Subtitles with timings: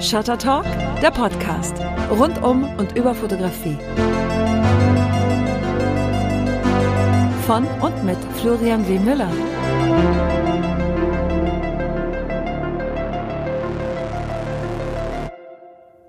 [0.00, 0.64] Shutter Talk,
[1.02, 1.74] der Podcast.
[2.10, 3.76] Rund um und über Fotografie.
[7.46, 8.98] Von und mit Florian W.
[8.98, 9.30] Müller.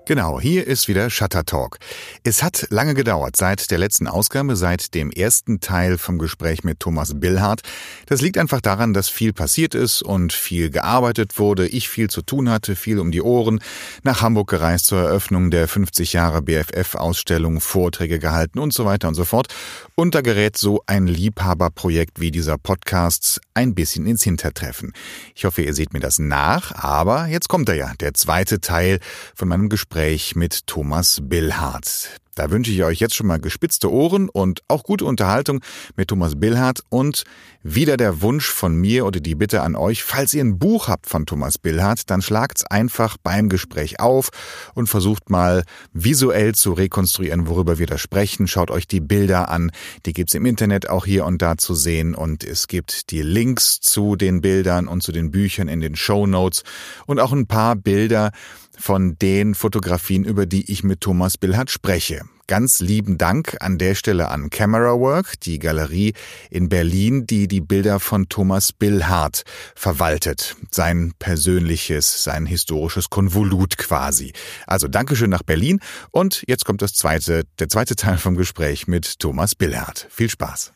[0.06, 1.78] Genau, hier ist wieder Shutter Talk.
[2.24, 6.80] Es hat lange gedauert, seit der letzten Ausgabe, seit dem ersten Teil vom Gespräch mit
[6.80, 7.62] Thomas Billhardt.
[8.06, 12.22] Das liegt einfach daran, dass viel passiert ist und viel gearbeitet wurde, ich viel zu
[12.22, 13.60] tun hatte, viel um die Ohren,
[14.02, 19.14] nach Hamburg gereist zur Eröffnung der 50 Jahre BFF-Ausstellung, Vorträge gehalten und so weiter und
[19.14, 19.52] so fort.
[19.94, 24.92] Und da gerät so ein Liebhaberprojekt wie dieser Podcast ein bisschen ins Hintertreffen.
[25.34, 29.00] Ich hoffe, ihr seht mir das nach, aber jetzt kommt er ja, der zweite Teil
[29.34, 32.11] von meinem Gespräch Gespräch mit Thomas Billhardt.
[32.34, 35.60] Da wünsche ich euch jetzt schon mal gespitzte Ohren und auch gute Unterhaltung
[35.96, 37.24] mit Thomas Billhardt und
[37.62, 41.06] wieder der Wunsch von mir oder die Bitte an euch, falls ihr ein Buch habt
[41.06, 44.30] von Thomas Billhardt, dann schlagt's einfach beim Gespräch auf
[44.74, 48.48] und versucht mal visuell zu rekonstruieren, worüber wir da sprechen.
[48.48, 49.70] Schaut euch die Bilder an,
[50.06, 53.80] die gibt's im Internet auch hier und da zu sehen und es gibt die Links
[53.80, 56.62] zu den Bildern und zu den Büchern in den Show Notes
[57.04, 58.32] und auch ein paar Bilder,
[58.78, 62.22] von den Fotografien, über die ich mit Thomas Billhardt spreche.
[62.48, 66.12] Ganz lieben Dank an der Stelle an Camera Work, die Galerie
[66.50, 70.56] in Berlin, die die Bilder von Thomas Billhardt verwaltet.
[70.70, 74.32] Sein persönliches, sein historisches Konvolut quasi.
[74.66, 79.20] Also Dankeschön nach Berlin und jetzt kommt das zweite, der zweite Teil vom Gespräch mit
[79.20, 80.06] Thomas Billhardt.
[80.10, 80.72] Viel Spaß.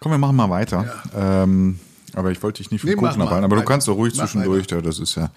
[0.00, 1.02] Komm, wir machen mal weiter.
[1.14, 1.44] Ja.
[1.44, 1.78] Ähm
[2.14, 3.44] aber ich wollte dich nicht vom nee, Kuchen abhalten.
[3.44, 4.66] Aber du kannst doch ruhig zwischendurch.
[4.66, 5.30] Da, das ist ja,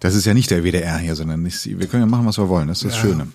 [0.00, 2.48] das ist ja nicht der WDR hier, sondern nicht, wir können ja machen, was wir
[2.48, 2.68] wollen.
[2.68, 3.00] Das ist das ja.
[3.00, 3.28] Schöne.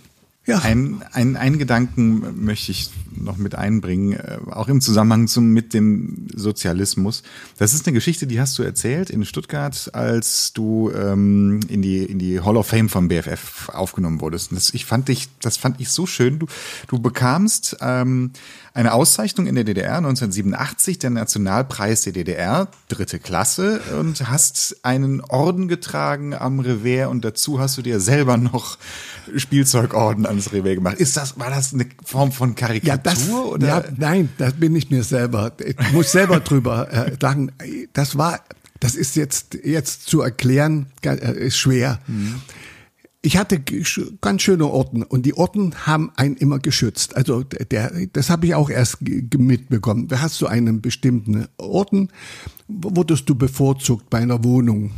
[0.46, 0.60] Ja.
[0.60, 5.74] Ein, ein, einen Gedanken möchte ich noch mit einbringen, äh, auch im Zusammenhang zum, mit
[5.74, 7.24] dem Sozialismus.
[7.58, 12.04] Das ist eine Geschichte, die hast du erzählt in Stuttgart, als du ähm, in, die,
[12.04, 14.52] in die Hall of Fame von BFF aufgenommen wurdest.
[14.52, 16.40] Und das, ich fand dich, das fand ich so schön.
[16.40, 16.48] Du,
[16.88, 18.32] du bekamst ähm,
[18.76, 25.22] eine Auszeichnung in der DDR 1987, der Nationalpreis der DDR, dritte Klasse, und hast einen
[25.22, 28.80] Orden getragen am Revers und dazu hast du dir selber noch
[29.36, 30.98] Spielzeugorden ans Revers gemacht.
[30.98, 32.88] Ist das, war das eine Form von Karikatur?
[32.88, 33.68] Ja, das, oder?
[33.68, 35.52] Ja, nein, das bin ich mir selber.
[35.64, 37.52] Ich muss selber drüber äh, sagen.
[37.94, 38.40] Das war,
[38.80, 42.00] das ist jetzt, jetzt zu erklären, äh, ist schwer.
[42.08, 42.42] Mhm
[43.26, 43.64] ich hatte
[44.20, 47.16] ganz schöne Orten und die Orten haben einen immer geschützt.
[47.16, 50.10] Also der, das habe ich auch erst mitbekommen.
[50.10, 52.10] Da hast du einen bestimmten Orten,
[52.68, 54.92] wurdest du bevorzugt bei einer Wohnung.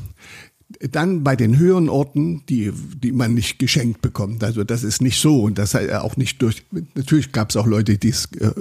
[0.79, 4.43] Dann bei den höheren Orten, die, die man nicht geschenkt bekommt.
[4.43, 6.65] Also das ist nicht so und das auch nicht durch.
[6.95, 8.51] Natürlich gab es auch Leute, die es, äh,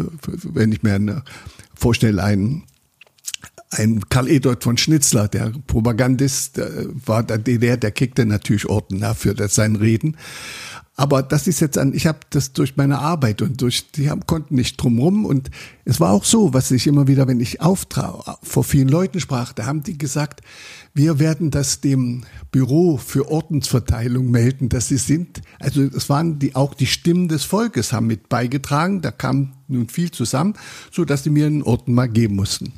[0.42, 1.22] wenn ich mir
[1.74, 2.64] vorstelle, einen
[3.78, 6.70] ein Karl Eduard von Schnitzler, der Propagandist, der
[7.06, 10.16] war der DDR, der kriegte natürlich Orden dafür, das sein Reden.
[10.96, 14.26] Aber das ist jetzt an, ich habe das durch meine Arbeit und durch, die haben,
[14.26, 15.50] konnten nicht drumrum und
[15.84, 19.52] es war auch so, was ich immer wieder, wenn ich auftrag, vor vielen Leuten sprach,
[19.52, 20.42] da haben die gesagt,
[20.96, 22.22] wir werden das dem
[22.52, 25.42] Büro für Ordensverteilung melden, dass sie sind.
[25.58, 29.02] Also es waren die auch die Stimmen des Volkes haben mit beigetragen.
[29.02, 30.54] Da kam nun viel zusammen,
[30.92, 32.72] so dass sie mir einen Orden mal geben mussten.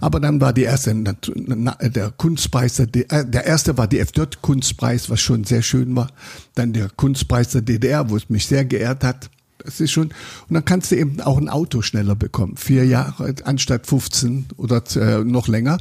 [0.00, 5.44] Aber dann war die erste der Kunstpreis der, erste war die FJ Kunstpreis, was schon
[5.44, 6.08] sehr schön war.
[6.56, 9.30] Dann der Kunstpreis der DDR, wo es mich sehr geehrt hat.
[9.58, 12.56] Das ist schon, und dann kannst du eben auch ein Auto schneller bekommen.
[12.56, 15.78] Vier Jahre anstatt 15 oder äh, noch länger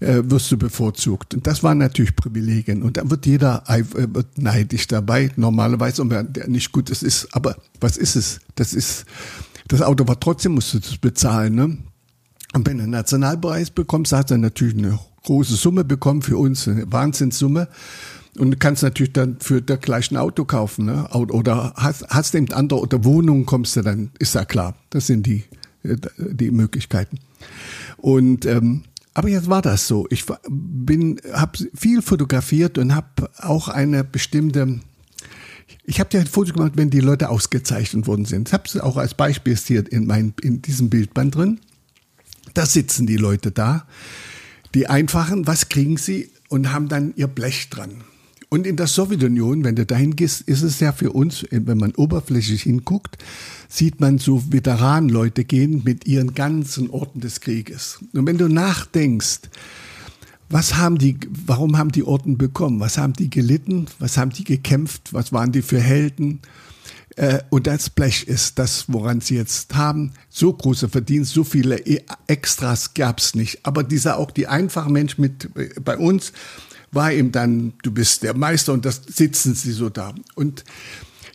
[0.00, 1.34] äh, wirst du bevorzugt.
[1.34, 2.82] Und das waren natürlich Privilegien.
[2.82, 7.28] Und dann wird jeder äh, wird neidisch dabei, normalerweise, und wer nicht gut ist, ist,
[7.34, 8.40] aber was ist es?
[8.54, 9.04] Das ist,
[9.68, 11.78] das Auto war trotzdem, musst du das bezahlen, ne?
[12.52, 16.68] Und wenn du einen Nationalpreis bekommst, hast du natürlich eine große Summe bekommen, für uns
[16.68, 17.68] eine Wahnsinnssumme.
[18.38, 21.08] Und du kannst natürlich dann für das gleiche Auto kaufen, ne?
[21.12, 24.76] Oder hast, hast eben andere, oder Wohnungen kommst du dann, ist ja klar.
[24.90, 25.44] Das sind die,
[25.82, 27.18] äh, die Möglichkeiten.
[27.96, 28.84] Und ähm,
[29.14, 30.06] aber jetzt war das so.
[30.10, 34.80] Ich bin, habe viel fotografiert und habe auch eine bestimmte.
[35.84, 38.48] Ich habe ja Fotos gemacht, wenn die Leute ausgezeichnet worden sind.
[38.48, 41.60] Ich habe es auch als Beispiel hier in, mein, in diesem Bildband drin.
[42.54, 43.86] Da sitzen die Leute da,
[44.74, 48.02] die einfachen, was kriegen sie und haben dann ihr Blech dran.
[48.48, 51.92] Und in der Sowjetunion, wenn du dahin gehst, ist es ja für uns, wenn man
[51.94, 53.18] oberflächlich hinguckt,
[53.74, 57.98] sieht man so Veteranenleute gehen mit ihren ganzen Orten des Krieges.
[58.12, 59.40] Und wenn du nachdenkst,
[60.48, 62.78] was haben die, warum haben die Orden bekommen?
[62.78, 63.86] Was haben die gelitten?
[63.98, 65.12] Was haben die gekämpft?
[65.12, 66.40] Was waren die für Helden?
[67.16, 70.12] Äh, und das Blech ist das, woran sie jetzt haben.
[70.28, 73.66] So große Verdienst, so viele e- Extras gab's nicht.
[73.66, 75.50] Aber dieser auch die einfache Mensch mit
[75.84, 76.32] bei uns
[76.92, 80.14] war eben dann, du bist der Meister und das sitzen sie so da.
[80.36, 80.64] Und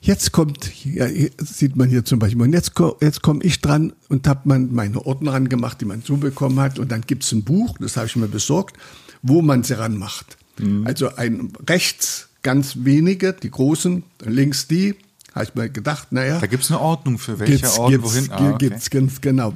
[0.02, 1.08] jetzt kommt, ja,
[1.38, 5.06] sieht man hier zum Beispiel, und jetzt, jetzt komme ich dran und habe man meine
[5.06, 6.80] Ordner angemacht, die man so bekommen hat.
[6.80, 8.78] Und dann gibt's ein Buch, das habe ich mir besorgt,
[9.22, 10.38] wo man sie ranmacht.
[10.60, 10.88] Mhm.
[10.88, 14.96] Also ein rechts ganz wenige, die großen, links die,
[15.34, 16.40] habe ich mir gedacht, naja.
[16.40, 18.32] Da gibt es eine Ordnung für welche gibt's, Ort, gibt's, wohin.
[18.32, 18.70] Ah, okay.
[18.70, 19.54] Gibt's, ganz genau.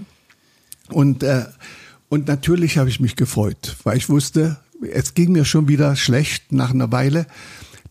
[0.90, 1.46] Und, äh,
[2.10, 4.60] und natürlich habe ich mich gefreut, weil ich wusste,
[4.92, 7.26] es ging mir schon wieder schlecht nach einer Weile,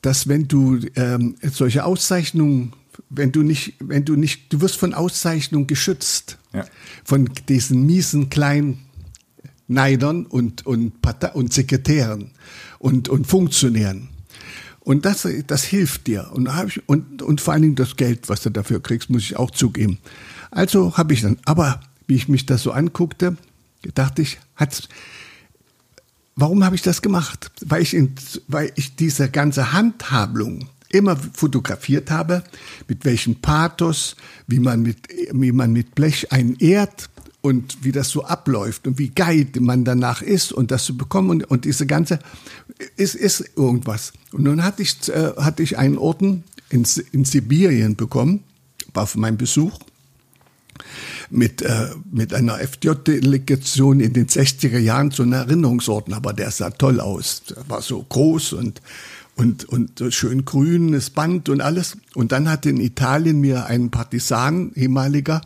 [0.03, 2.73] dass wenn du ähm, solche Auszeichnungen,
[3.09, 6.65] wenn du nicht, wenn du nicht, du wirst von Auszeichnungen geschützt, ja.
[7.05, 8.85] von diesen miesen kleinen
[9.69, 10.93] Neidern und, und,
[11.35, 12.33] und Sekretären
[12.79, 14.09] und, und Funktionären.
[14.81, 16.31] Und das, das hilft dir.
[16.33, 19.37] Und, ich, und, und vor allen Dingen das Geld, was du dafür kriegst, muss ich
[19.37, 19.99] auch zugeben.
[20.51, 23.37] Also habe ich dann, aber wie ich mich das so anguckte,
[23.95, 24.89] dachte ich, hat's,
[26.37, 27.51] warum habe ich das gemacht?
[27.65, 28.15] Weil ich, in,
[28.49, 32.45] weil ich diese ganze Handhabung immer fotografiert habe,
[32.89, 37.09] mit welchem Pathos, wie man mit, wie man mit Blech einen ehrt,
[37.43, 41.29] und wie das so abläuft und wie geil man danach ist und das zu bekommen
[41.29, 42.21] und, und diese ganze
[42.97, 44.13] ist, ist irgendwas.
[44.33, 48.45] Und nun hatte ich, äh, hatte ich einen Orden in, in Sibirien bekommen,
[48.95, 49.79] war für meinen Besuch
[51.31, 56.71] mit, äh, mit einer FJ-Delegation in den 60er Jahren so einen Erinnerungsorden, aber der sah
[56.71, 57.43] toll aus.
[57.51, 58.81] Der war so groß und,
[59.37, 61.97] und, und schön grünes Band und alles.
[62.15, 65.41] Und dann hat in Italien mir ein Partisan, ehemaliger,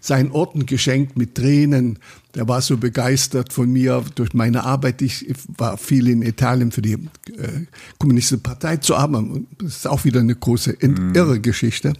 [0.00, 1.98] seinen Orden geschenkt mit Tränen.
[2.34, 5.00] Der war so begeistert von mir durch meine Arbeit.
[5.00, 7.66] Ich war viel in Italien für die äh,
[7.98, 9.46] Kommunistische Partei zu arbeiten.
[9.58, 11.14] Das ist auch wieder eine große mhm.
[11.14, 11.92] irre Geschichte.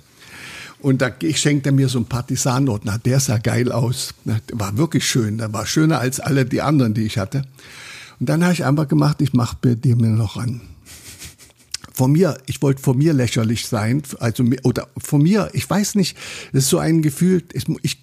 [0.83, 2.91] Und da ich schenkte mir so einen Partisanorden.
[3.05, 4.15] Der sah geil aus.
[4.25, 5.39] Der war wirklich schön.
[5.39, 7.45] Der war schöner als alle die anderen, die ich hatte.
[8.21, 10.61] Und dann habe ich einfach gemacht, ich mache dir mir noch an
[11.95, 16.17] von mir, ich wollte vor mir lächerlich sein, also oder von mir, ich weiß nicht,
[16.53, 18.01] das ist so ein Gefühl, ich, ich,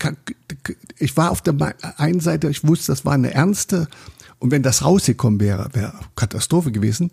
[1.00, 1.56] ich war auf der
[1.98, 3.88] einen Seite, ich wusste, das war eine ernste
[4.40, 7.12] und wenn das rausgekommen wäre, wäre Katastrophe gewesen.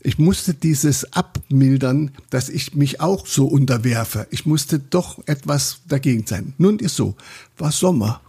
[0.00, 4.28] Ich musste dieses abmildern, dass ich mich auch so unterwerfe.
[4.30, 6.54] Ich musste doch etwas dagegen sein.
[6.56, 7.16] Nun ist so,
[7.56, 8.20] war Sommer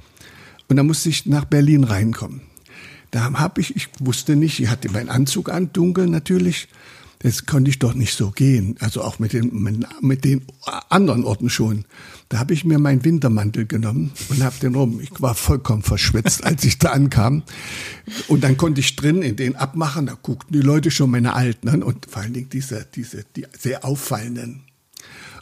[0.68, 2.42] und da musste ich nach Berlin reinkommen.
[3.12, 6.68] Da habe ich, ich wusste nicht, ich hatte meinen Anzug an, dunkel natürlich
[7.20, 8.76] das konnte ich doch nicht so gehen.
[8.80, 9.52] Also auch mit den,
[10.02, 10.46] mit den
[10.90, 11.84] anderen Orten schon.
[12.30, 15.02] Da habe ich mir meinen Wintermantel genommen und habe den rum.
[15.02, 17.44] Ich war vollkommen verschwitzt, als ich da ankam.
[18.30, 20.06] Und dann konnte ich drin in den abmachen.
[20.06, 23.46] Da guckten die Leute schon meine Alten an und vor allen Dingen diese, diese, die
[23.58, 24.62] sehr auffallenden.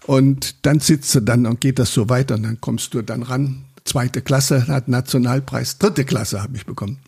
[0.07, 3.21] Und dann sitzt du dann und geht das so weiter und dann kommst du dann
[3.21, 3.65] ran.
[3.83, 7.00] Zweite Klasse hat Nationalpreis, dritte Klasse habe ich bekommen.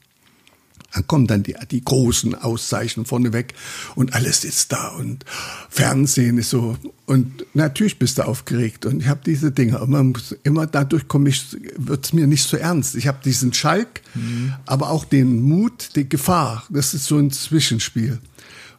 [0.93, 3.53] Dann kommen dann die, die großen Auszeichnungen vorneweg
[3.95, 5.23] und alles ist da und
[5.69, 6.77] Fernsehen ist so.
[7.05, 9.77] Und natürlich bist du aufgeregt und ich habe diese Dinge.
[9.77, 10.13] Immer,
[10.43, 12.95] immer dadurch komme ich, wird es mir nicht so ernst.
[12.95, 14.53] Ich habe diesen Schalk, mhm.
[14.65, 16.63] aber auch den Mut, die Gefahr.
[16.69, 18.19] Das ist so ein Zwischenspiel.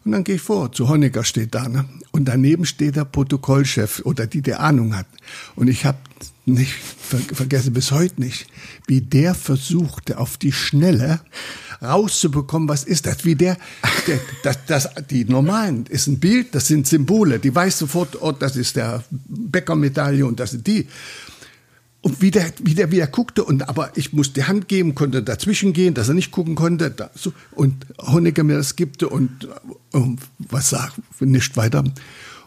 [0.04, 1.84] Und dann gehe ich vor, zu Honecker steht da, ne?
[2.10, 5.06] Und daneben steht der Protokollchef oder die, der Ahnung hat.
[5.56, 5.98] Und ich habe
[6.54, 8.46] nicht, ver vergesse bis heute nicht,
[8.86, 11.20] wie der versuchte, auf die Schnelle
[11.82, 13.24] rauszubekommen, was ist das?
[13.24, 13.56] Wie der,
[14.06, 18.32] der das, das, die normalen ist ein Bild, das sind Symbole, die weiß sofort, oh,
[18.32, 20.86] das ist der Bäckermedaille und das sind die.
[22.02, 24.94] Und wie der, wie der, wie der guckte, und aber ich musste die Hand geben,
[24.94, 26.90] konnte dazwischen gehen, dass er nicht gucken konnte.
[26.90, 29.48] Da, so, und Honecker mir das gibte und,
[29.92, 31.84] und was sagt, nicht weiter.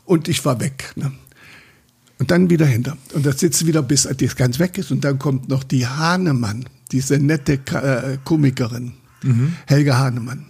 [0.05, 0.91] Und ich war weg.
[0.95, 1.12] Ne?
[2.20, 2.98] Und dann wieder hinter.
[3.13, 4.91] Und da sitzt wieder, bis das ganz weg ist.
[4.91, 8.93] Und dann kommt noch die Hahnemann, diese nette äh, Komikerin
[9.24, 9.53] mhm.
[9.65, 10.46] Helga Hahnemann.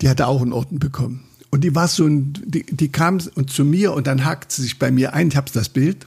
[0.00, 1.24] Die hatte auch einen Orden bekommen.
[1.50, 4.62] Und die war so ein, die, die kam und zu mir und dann hakt sie
[4.62, 5.28] sich bei mir ein.
[5.28, 6.06] Ich habe das Bild.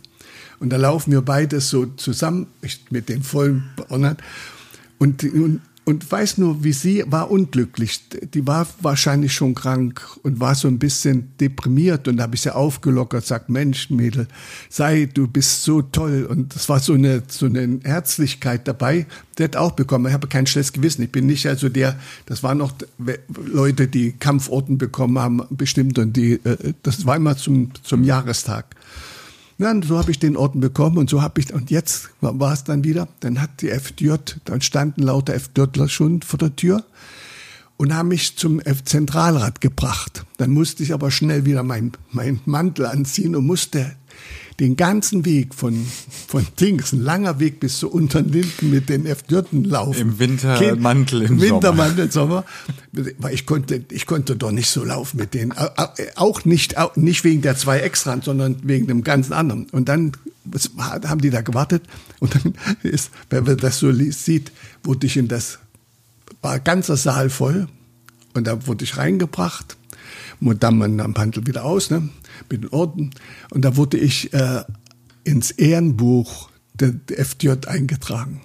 [0.59, 2.47] Und da laufen wir beide so zusammen
[2.89, 4.17] mit dem vollen Bonnet.
[4.97, 8.01] Und, und und weiß nur, wie sie war unglücklich.
[8.33, 12.09] Die war wahrscheinlich schon krank und war so ein bisschen deprimiert.
[12.09, 14.27] Und da habe ich sie aufgelockert, sagt, Mensch, Mädel,
[14.69, 16.27] sei, du bist so toll.
[16.29, 19.05] Und das war so eine, so eine Herzlichkeit dabei.
[19.37, 20.07] Der hat auch bekommen.
[20.07, 21.03] Ich habe kein schlechtes Gewissen.
[21.03, 22.73] Ich bin nicht also der, das waren noch
[23.45, 25.97] Leute, die Kampforten bekommen haben, bestimmt.
[25.99, 28.75] Und die, äh, das war immer zum, zum Jahrestag.
[29.59, 32.63] Und so habe ich den Orden bekommen und so habe ich, und jetzt war es
[32.63, 34.13] dann wieder, dann hat die FDJ,
[34.45, 36.83] dann standen lauter FDJler schon vor der Tür
[37.77, 40.25] und haben mich zum Zentralrat gebracht.
[40.37, 43.95] Dann musste ich aber schnell wieder meinen mein Mantel anziehen und musste
[44.59, 45.85] den ganzen Weg von,
[46.27, 49.99] von Dings, ein langer Weg bis zu Unterlinden mit den FJ laufen.
[49.99, 52.43] Im Wintermantel im Wintermantel im Sommer.
[53.19, 55.53] Weil ich konnte, ich konnte doch nicht so laufen mit denen.
[56.15, 59.67] Auch nicht, auch nicht wegen der zwei Extran, sondern wegen dem ganzen anderen.
[59.69, 60.13] Und dann
[60.83, 61.83] haben die da gewartet
[62.19, 64.51] und dann ist, wenn man das so sieht,
[64.83, 65.59] wurde ich in das,
[66.41, 67.67] war ganzer Saal voll
[68.33, 69.77] und da wurde ich reingebracht
[70.39, 72.09] dann am Pantel wieder aus, ne,
[72.51, 73.11] mit den Orden.
[73.51, 74.63] Und da wurde ich äh,
[75.23, 78.41] ins Ehrenbuch der, der FDJ eingetragen.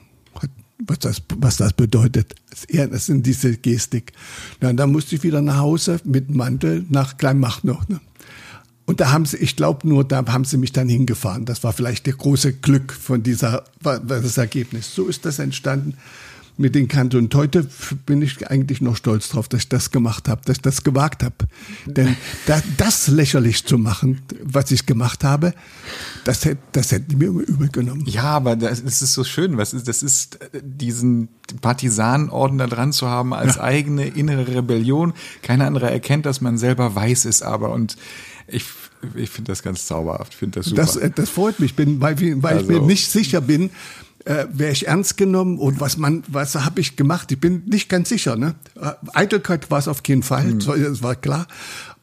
[0.85, 2.35] Was das, was das bedeutet.
[2.50, 4.12] Das, Ehren, sind diese Gestik.
[4.61, 7.88] Na, dann musste ich wieder nach Hause mit Mantel nach Kleinmacht noch.
[7.88, 8.00] Ne?
[8.85, 11.44] Und da haben sie, ich glaube nur, da haben sie mich dann hingefahren.
[11.44, 14.92] Das war vielleicht der große Glück von dieser, das Ergebnis.
[14.92, 15.94] So ist das entstanden
[16.56, 17.16] mit den Kanten.
[17.18, 17.66] Und heute
[18.06, 21.23] bin ich eigentlich noch stolz drauf, dass ich das gemacht habe, dass ich das gewagt
[21.23, 21.35] habe.
[21.87, 22.16] Denn
[22.47, 25.54] da, das lächerlich zu machen, was ich gemacht habe,
[26.25, 28.04] das, hätte, das hätten mir übel genommen.
[28.06, 29.56] Ja, aber das ist so schön.
[29.56, 31.28] Was ist, das ist diesen
[31.61, 33.62] Partisanenorden da dran zu haben als ja.
[33.62, 35.14] eigene innere Rebellion.
[35.42, 37.73] Keiner andere erkennt, dass man selber weiß es aber.
[37.73, 37.97] Und
[38.47, 38.64] ich
[39.14, 40.82] ich finde das ganz zauberhaft, finde das super.
[40.82, 43.71] Das, das freut mich, bin, weil, weil also, ich mir also nicht sicher bin,
[44.25, 47.33] äh, wäre ich ernst genommen und was man, was habe ich gemacht?
[47.33, 48.37] Ich bin nicht ganz sicher.
[48.37, 48.55] Ne?
[48.81, 50.59] Äh, Eitelkeit war es auf keinen Fall, hm.
[50.61, 51.47] das war klar.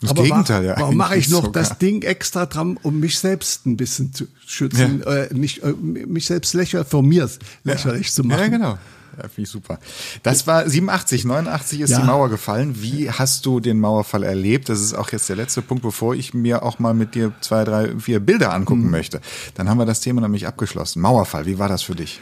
[0.01, 0.79] Das Aber Gegenteil, war, ja.
[0.79, 1.61] Warum mache ich noch sogar.
[1.61, 5.15] das Ding extra dran, um mich selbst ein bisschen zu schützen, ja.
[5.15, 7.29] äh, nicht äh, mich selbst lächerlich von mir
[7.63, 8.13] lächerlich ja.
[8.13, 8.39] zu machen?
[8.39, 8.77] Ja, genau.
[9.21, 9.79] Ja, finde ich super.
[10.23, 11.99] Das war 87, 89 ist ja.
[11.99, 12.81] die Mauer gefallen.
[12.81, 14.69] Wie hast du den Mauerfall erlebt?
[14.69, 17.63] Das ist auch jetzt der letzte Punkt, bevor ich mir auch mal mit dir zwei,
[17.63, 18.91] drei, vier Bilder angucken mhm.
[18.91, 19.21] möchte.
[19.55, 21.01] Dann haben wir das Thema nämlich abgeschlossen.
[21.01, 22.19] Mauerfall, wie war das für dich?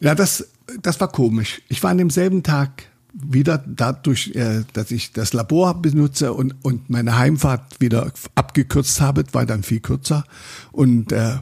[0.00, 0.48] Ja, das,
[0.82, 1.62] das war komisch.
[1.68, 6.90] Ich war an demselben Tag wieder dadurch, äh, dass ich das Labor benutze und, und
[6.90, 10.24] meine Heimfahrt wieder abgekürzt habe, war dann viel kürzer.
[10.72, 11.38] Und äh,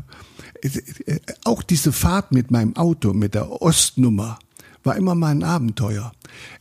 [0.63, 4.39] äh auch diese Fahrt mit meinem Auto, mit der Ostnummer,
[4.89, 6.13] war immer mal ein Abenteuer.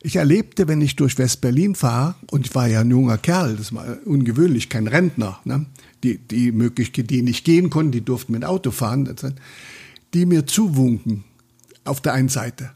[0.02, 3.74] Ich erlebte, wenn ich durch West-Berlin fahre, und ich war ja ein junger Kerl, das
[3.74, 5.66] war ungewöhnlich, kein Rentner, ne?
[6.04, 9.10] die, die Möglichkeit, die nicht gehen konnten, die durften mit Auto fahren,
[10.14, 11.24] die mir zuwunken
[11.86, 12.72] auf der einen Seite.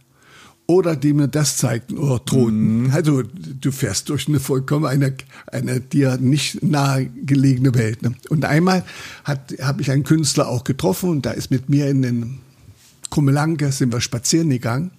[0.67, 2.83] Oder die mir das zeigten oder drohten.
[2.83, 2.91] Mhm.
[2.91, 5.13] Also du fährst durch eine vollkommen eine,
[5.47, 8.03] eine dir nicht nahegelegene Welt.
[8.03, 8.13] Ne?
[8.29, 8.85] Und einmal
[9.25, 12.39] habe ich einen Künstler auch getroffen und da ist mit mir in den
[13.09, 14.91] Kummelanke sind wir spazieren gegangen.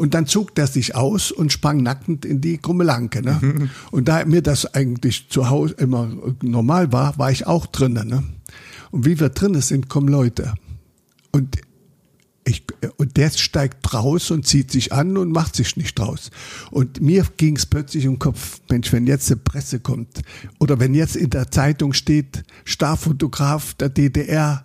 [0.00, 3.20] Und dann zog der sich aus und sprang nackend in die Krummelanke.
[3.20, 3.38] Ne?
[3.42, 3.70] Mhm.
[3.90, 8.08] Und da mir das eigentlich zu Hause immer normal war, war ich auch drinnen.
[8.08, 8.22] Ne?
[8.92, 10.54] Und wie wir drinnen sind, kommen Leute.
[11.32, 11.58] Und
[12.46, 12.64] ich,
[12.96, 16.30] und der steigt raus und zieht sich an und macht sich nicht raus.
[16.70, 20.22] Und mir ging es plötzlich im Kopf, Mensch, wenn jetzt eine Presse kommt
[20.58, 24.62] oder wenn jetzt in der Zeitung steht, Starfotograf der DDR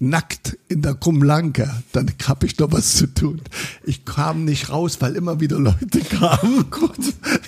[0.00, 3.42] nackt in der Krummlanke, dann hab ich doch was zu tun.
[3.84, 6.64] Ich kam nicht raus, weil immer wieder Leute kamen.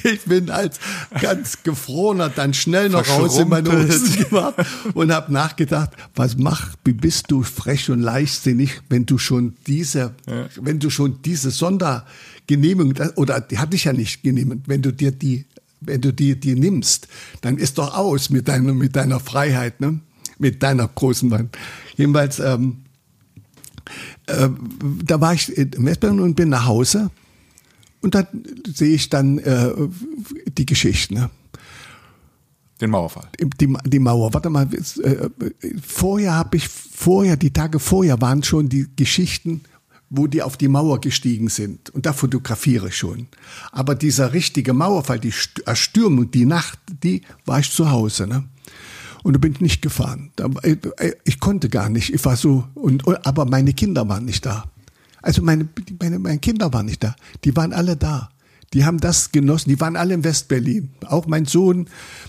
[0.04, 0.78] Ich bin als
[1.20, 4.54] ganz gefrorener dann schnell noch raus in meine Hose gemacht
[4.92, 10.14] und habe nachgedacht, was macht, wie bist du frech und leichtsinnig, wenn du schon diese,
[10.26, 10.48] ja.
[10.60, 15.10] wenn du schon diese Sondergenehmigung, oder die hatte ich ja nicht genehmigt, wenn du dir
[15.10, 15.46] die
[15.84, 17.08] wenn du die, die nimmst,
[17.40, 19.98] dann ist doch aus mit deiner, mit deiner Freiheit, ne?
[20.38, 21.56] Mit deiner großen Wand.
[21.96, 22.78] Jedenfalls, ähm,
[24.26, 24.48] äh,
[25.04, 27.10] da war ich in Westberlin und bin nach Hause
[28.00, 28.26] und dann
[28.66, 29.72] sehe ich dann äh,
[30.46, 31.14] die Geschichten.
[31.14, 31.30] Ne?
[32.80, 33.28] Den Mauerfall.
[33.60, 34.34] Die, die Mauer.
[34.34, 35.28] Warte mal, äh,
[35.80, 39.62] vorher habe ich, vorher, die Tage vorher waren schon die Geschichten,
[40.10, 41.90] wo die auf die Mauer gestiegen sind.
[41.90, 43.28] Und da fotografiere ich schon.
[43.70, 45.32] Aber dieser richtige Mauerfall, die
[45.64, 48.26] Erstürmung, die Nacht, die war ich zu Hause.
[48.26, 48.44] Ne?
[49.22, 50.30] Und da bin ich nicht gefahren.
[50.62, 52.12] Äh, äh, ich konnte gar nicht.
[52.12, 54.64] Ich war so, und, aber meine Kinder waren nicht da.
[55.20, 55.68] Also meine,
[56.00, 57.14] meine, meine Kinder waren nicht da.
[57.44, 58.30] Die waren alle da.
[58.74, 59.68] Die haben das genossen.
[59.68, 60.90] Die waren alle in Westberlin.
[61.06, 61.88] Auch mein Sohn,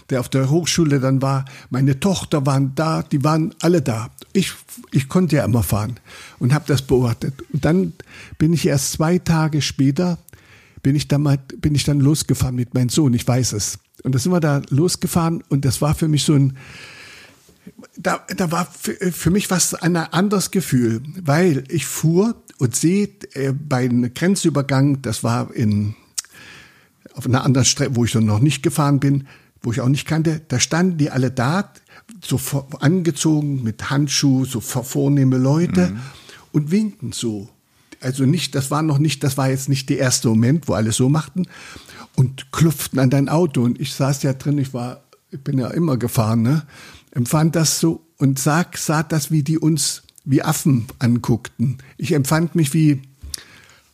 [0.10, 3.02] der auf der Hochschule dann war, meine Tochter waren da.
[3.02, 4.12] Die waren alle da.
[4.34, 4.52] Ich,
[4.92, 6.00] ich konnte ja immer fahren
[6.40, 7.34] und habe das beobachtet.
[7.54, 7.94] Und dann
[8.38, 10.20] bin ich erst zwei Tage später
[10.84, 13.14] bin ich dann mal, bin ich dann losgefahren mit meinem Sohn.
[13.14, 13.80] Ich weiß es.
[14.04, 16.58] Und da sind wir da losgefahren und das war für mich so ein,
[17.98, 23.10] da, da war für, für mich was ein anderes Gefühl, weil ich fuhr und sehe
[23.34, 25.96] äh, bei einem Grenzübergang, das war in,
[27.14, 29.28] auf einer anderen Strecke, wo ich noch nicht gefahren bin,
[29.62, 31.72] wo ich auch nicht kannte, da standen die alle da,
[32.22, 32.40] so
[32.80, 36.00] angezogen mit Handschuh, so vornehme Leute mhm.
[36.52, 37.50] und winkten so.
[38.02, 40.92] Also nicht, das war noch nicht, das war jetzt nicht der erste Moment, wo alle
[40.92, 41.46] so machten
[42.16, 43.64] und klopften an dein Auto.
[43.64, 46.64] Und ich saß ja drin, ich war, ich bin ja immer gefahren, ne?
[47.12, 51.78] Empfand das so und sah, sah das, wie die uns wie Affen anguckten.
[51.98, 53.02] Ich empfand mich wie,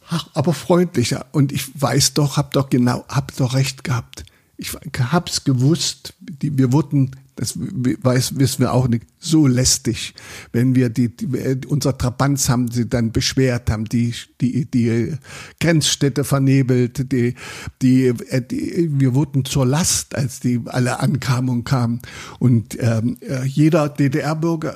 [0.09, 1.25] ach, aber freundlicher.
[1.31, 4.25] Und ich weiß doch, hab doch genau, hab doch recht gehabt.
[4.57, 6.13] Ich hab's gewusst.
[6.19, 10.13] Die, wir wurden das weiß, wissen wir auch nicht, so lästig,
[10.51, 15.13] wenn wir die, die unser Trabanz haben sie dann beschwert, haben die, die, die
[15.61, 17.35] Grenzstädte vernebelt, die,
[17.81, 18.13] die,
[18.51, 22.01] die, wir wurden zur Last, als die alle ankamen und kamen.
[22.39, 23.15] Und ähm,
[23.45, 24.75] jeder DDR-Bürger,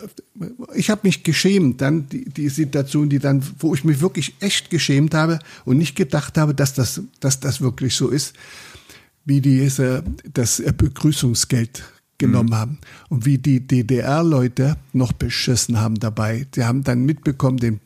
[0.74, 4.70] ich habe mich geschämt, dann die, die Situation, die dann, wo ich mich wirklich echt
[4.70, 8.34] geschämt habe und nicht gedacht habe, dass das, dass das wirklich so ist
[9.26, 10.04] wie diese,
[10.34, 11.84] das Begrüßungsgeld
[12.18, 12.56] genommen mhm.
[12.56, 12.78] haben
[13.10, 16.48] und wie die DDR-Leute noch beschissen haben dabei.
[16.56, 17.80] Die haben dann mitbekommen den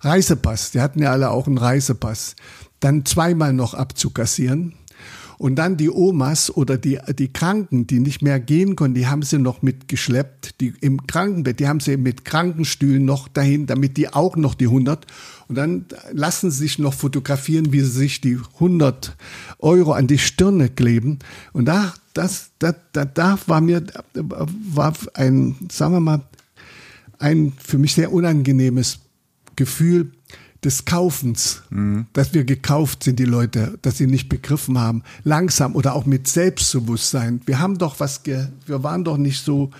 [0.00, 2.36] Reisepass, die hatten ja alle auch einen Reisepass,
[2.80, 4.74] dann zweimal noch abzukassieren
[5.38, 9.22] und dann die Omas oder die, die Kranken, die nicht mehr gehen konnten, die haben
[9.22, 14.12] sie noch mitgeschleppt, die im Krankenbett, die haben sie mit Krankenstühlen noch dahin, damit die
[14.12, 15.06] auch noch die 100.
[15.48, 19.16] Und dann lassen sie sich noch fotografieren, wie sie sich die 100
[19.58, 21.18] Euro an die Stirne kleben.
[21.52, 23.84] Und da, das, da, da, da war mir,
[24.14, 26.22] war ein, sagen wir mal,
[27.18, 28.98] ein für mich sehr unangenehmes
[29.54, 30.10] Gefühl,
[30.66, 32.06] des Kaufens, mhm.
[32.12, 36.26] dass wir gekauft sind, die Leute, dass sie nicht begriffen haben, langsam oder auch mit
[36.26, 37.40] Selbstbewusstsein.
[37.46, 39.70] Wir haben doch was, ge wir waren doch nicht so,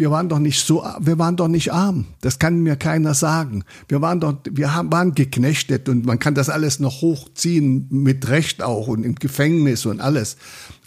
[0.00, 2.06] wir waren doch nicht so, wir waren doch nicht arm.
[2.22, 3.64] Das kann mir keiner sagen.
[3.86, 8.26] Wir waren doch, wir haben, waren geknechtet und man kann das alles noch hochziehen, mit
[8.28, 10.38] Recht auch und im Gefängnis und alles.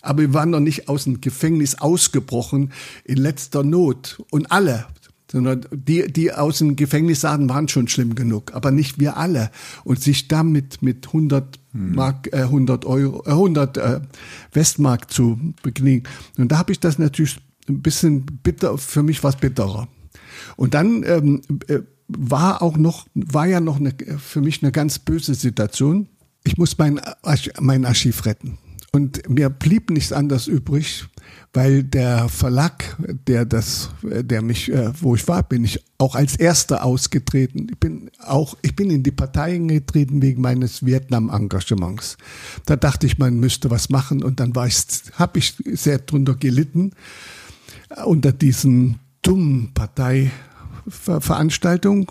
[0.02, 2.74] Aber wir waren doch nicht aus dem Gefängnis ausgebrochen
[3.06, 4.20] in letzter Not.
[4.32, 4.88] Und alle,
[5.32, 9.52] sondern die, die aus dem Gefängnis saßen, waren schon schlimm genug, aber nicht wir alle.
[9.84, 11.94] Und sich damit mit 100 hm.
[11.94, 14.02] Mark, äh, 100 Euro, äh, 100 äh,
[14.54, 16.08] Westmark zu begnügen.
[16.40, 17.38] Und da habe ich das natürlich
[17.70, 19.88] ein bisschen bitter, für mich was bitterer.
[20.56, 25.00] Und dann ähm, äh, war auch noch, war ja noch eine, für mich eine ganz
[25.00, 26.08] böse Situation.
[26.44, 27.00] Ich muss mein,
[27.60, 28.58] mein Archiv retten.
[28.96, 31.06] Und mir blieb nichts anderes übrig,
[31.52, 32.96] weil der Verlag,
[33.28, 37.70] der das, der mich, äh, wo ich war, bin ich auch als erster ausgetreten.
[37.72, 42.18] Ich bin auch, ich bin in die Parteien getreten wegen meines Vietnam-Engagements.
[42.68, 44.78] Da dachte ich, man müsste was machen und dann war ich,
[45.14, 46.92] habe ich sehr drunter gelitten
[48.06, 52.08] unter diesen dummen Parteiveranstaltungen,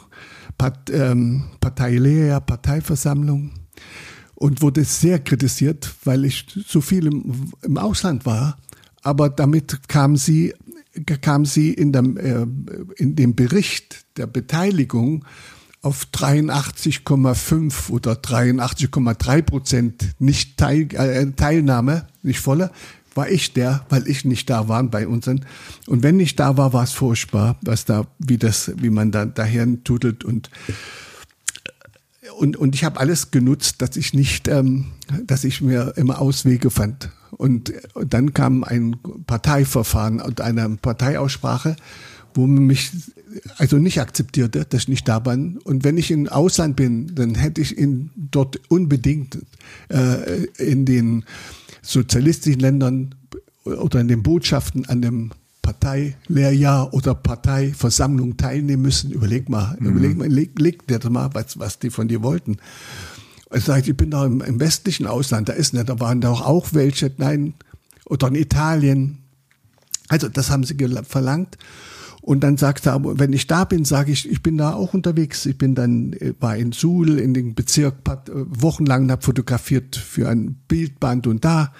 [0.58, 3.52] Part, ähm, Parteilehrer, Parteiversammlung.
[4.34, 8.58] Und wurde sehr kritisiert, weil ich so viel im, im Ausland war.
[9.02, 10.52] Aber damit kam sie,
[11.20, 12.46] kam sie in dem, äh,
[12.96, 15.24] in dem Bericht der Beteiligung
[15.80, 22.72] auf 83,5 oder 83,3 Prozent nicht Teil, äh, Teilnahme, nicht voller,
[23.14, 25.44] war ich der, weil ich nicht da war bei unseren.
[25.86, 29.26] Und wenn ich da war, war es furchtbar, was da, wie das, wie man da
[29.26, 30.50] daher tutelt und
[32.38, 34.86] und, und ich habe alles genutzt, dass ich nicht, ähm,
[35.24, 37.10] dass ich mir immer Auswege fand.
[37.30, 38.96] Und, und dann kam ein
[39.26, 41.76] Parteiverfahren und eine Parteiaussprache,
[42.34, 42.90] wo man mich
[43.58, 45.58] also nicht akzeptierte, dass ich nicht da bin.
[45.58, 49.38] Und wenn ich in Ausland bin, dann hätte ich ihn dort unbedingt
[49.88, 51.24] äh, in den
[51.82, 53.14] sozialistischen Ländern
[53.64, 55.30] oder in den Botschaften an dem
[55.62, 59.12] Parteilehrjahr oder Parteiversammlung teilnehmen müssen.
[59.12, 59.86] Überleg mal, mhm.
[59.86, 62.56] überleg mal, leg, leg dir mal, was, was die von dir wollten.
[63.54, 66.40] Ich sage, ich bin da im, im, westlichen Ausland, da ist nicht, da waren doch
[66.40, 67.54] auch welche, nein,
[68.06, 69.18] oder in Italien.
[70.08, 71.58] Also das haben sie verlangt.
[72.22, 75.44] Und dann sagt er, wenn ich da bin, sage ich, ich bin da auch unterwegs.
[75.44, 80.28] Ich bin dann, äh, war in Suhl, in den Bezirk, äh, wochenlang habe fotografiert für
[80.28, 81.72] ein Bildband und da.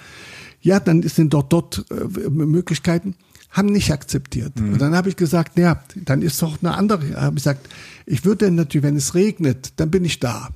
[0.61, 3.15] Ja, dann sind doch dort äh, Möglichkeiten
[3.53, 4.59] haben nicht akzeptiert.
[4.59, 4.73] Mhm.
[4.73, 7.21] Und dann habe ich gesagt, ja, dann ist doch eine andere.
[7.21, 7.69] Habe ich gesagt,
[8.07, 10.49] ich würde natürlich, wenn es regnet, dann bin ich da.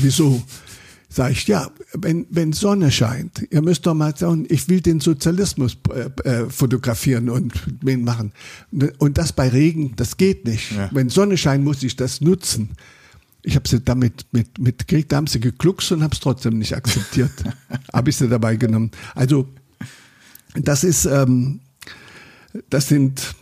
[0.00, 0.40] Wieso?
[1.14, 4.98] Sag ich, ja, wenn, wenn Sonne scheint, ihr müsst doch mal sagen, ich will den
[4.98, 7.52] Sozialismus äh, äh, fotografieren und
[7.84, 8.32] machen.
[8.98, 10.72] Und das bei Regen, das geht nicht.
[10.72, 10.90] Ja.
[10.92, 12.70] Wenn Sonne scheint, muss ich das nutzen.
[13.44, 16.58] Ich habe sie damit mit, mit Krieg, da haben sie gekluckst und habe es trotzdem
[16.58, 17.30] nicht akzeptiert.
[17.92, 18.90] habe ich sie dabei genommen.
[19.14, 19.46] Also
[20.56, 21.60] das ist, ähm,
[22.70, 23.36] das sind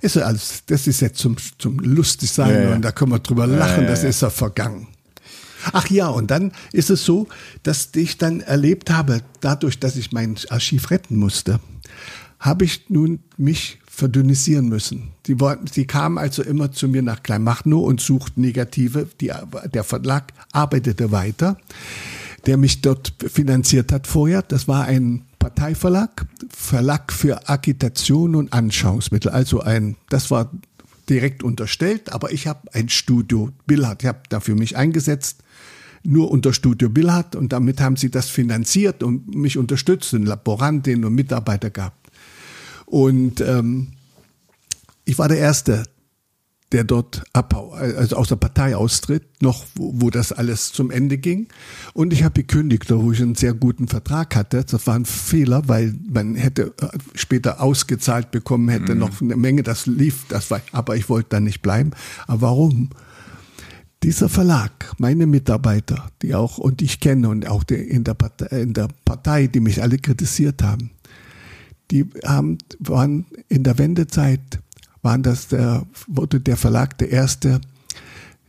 [0.00, 2.74] ist alles, das ist jetzt zum, zum lustig sein ja, ja.
[2.76, 4.86] und da können wir drüber lachen, ja, das ist ja vergangen.
[5.72, 7.28] Ach ja, und dann ist es so,
[7.62, 11.60] dass ich dann erlebt habe, dadurch, dass ich mein Archiv retten musste,
[12.38, 15.12] habe ich nun mich verdünnisieren müssen.
[15.26, 15.36] Die,
[15.72, 19.08] sie kamen also immer zu mir nach Kleinmachnow und suchten Negative.
[19.20, 19.32] Die,
[19.72, 21.56] der Verlag arbeitete weiter,
[22.44, 24.42] der mich dort finanziert hat vorher.
[24.42, 29.30] Das war ein Parteiverlag, Verlag für Agitation und Anschauungsmittel.
[29.30, 30.50] Also ein, das war
[31.08, 35.42] direkt unterstellt, aber ich habe ein Studio Billard, ich habe dafür mich eingesetzt,
[36.06, 41.04] nur unter Studio Billard und damit haben sie das finanziert und mich unterstützt, eine Laborantin
[41.04, 42.10] und Mitarbeiter gehabt.
[42.86, 43.88] Und ähm,
[45.04, 45.84] ich war der Erste,
[46.72, 51.16] der dort abhau, also aus der Partei austritt, noch wo, wo das alles zum Ende
[51.16, 51.46] ging.
[51.94, 54.64] Und ich habe gekündigt, wo ich einen sehr guten Vertrag hatte.
[54.64, 59.00] Das war ein Fehler, weil man hätte äh, später ausgezahlt bekommen, hätte mhm.
[59.00, 61.92] noch eine Menge, das lief, das war, aber ich wollte da nicht bleiben.
[62.26, 62.90] Aber warum?
[64.06, 68.46] Dieser Verlag, meine Mitarbeiter, die auch, und ich kenne und auch die, in, der Partei,
[68.62, 70.92] in der Partei, die mich alle kritisiert haben,
[71.90, 74.60] die haben, waren in der Wendezeit
[75.02, 77.60] waren das der, wurde der Verlag der erste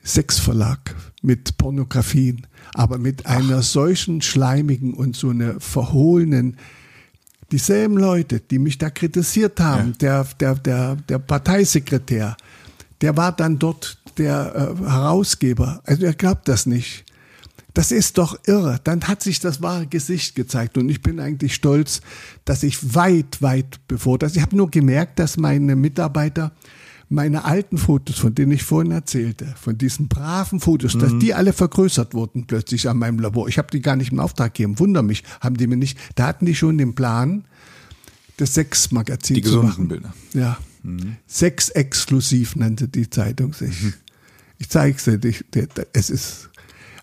[0.06, 6.58] Sexverlag mit Pornografien, aber mit einer solchen schleimigen und so einer verhohlenen,
[7.52, 10.24] dieselben Leute, die mich da kritisiert haben, ja.
[10.24, 12.38] der, der, der, der Parteisekretär,
[13.02, 15.82] der war dann dort der äh, Herausgeber.
[15.86, 17.06] Also er glaubt das nicht.
[17.74, 18.80] Das ist doch irre.
[18.84, 22.02] Dann hat sich das wahre Gesicht gezeigt und ich bin eigentlich stolz,
[22.44, 26.52] dass ich weit, weit bevor das, ich habe nur gemerkt, dass meine Mitarbeiter
[27.10, 31.00] meine alten Fotos, von denen ich vorhin erzählte, von diesen braven Fotos, mhm.
[31.00, 33.48] dass die alle vergrößert wurden plötzlich an meinem Labor.
[33.48, 34.80] Ich habe die gar nicht im Auftrag gegeben.
[34.80, 35.98] Wunder mich, haben die mir nicht.
[36.16, 37.46] Da hatten die schon den Plan,
[38.38, 39.88] das Sex-Magazin zu machen.
[39.88, 40.14] Bilder.
[40.34, 40.58] Ja.
[40.88, 41.18] Mhm.
[41.28, 43.82] Sex exklusiv nannte die Zeitung sich.
[43.84, 43.94] Mhm.
[44.58, 45.68] Ich zeige es dir.
[45.94, 46.50] Es ist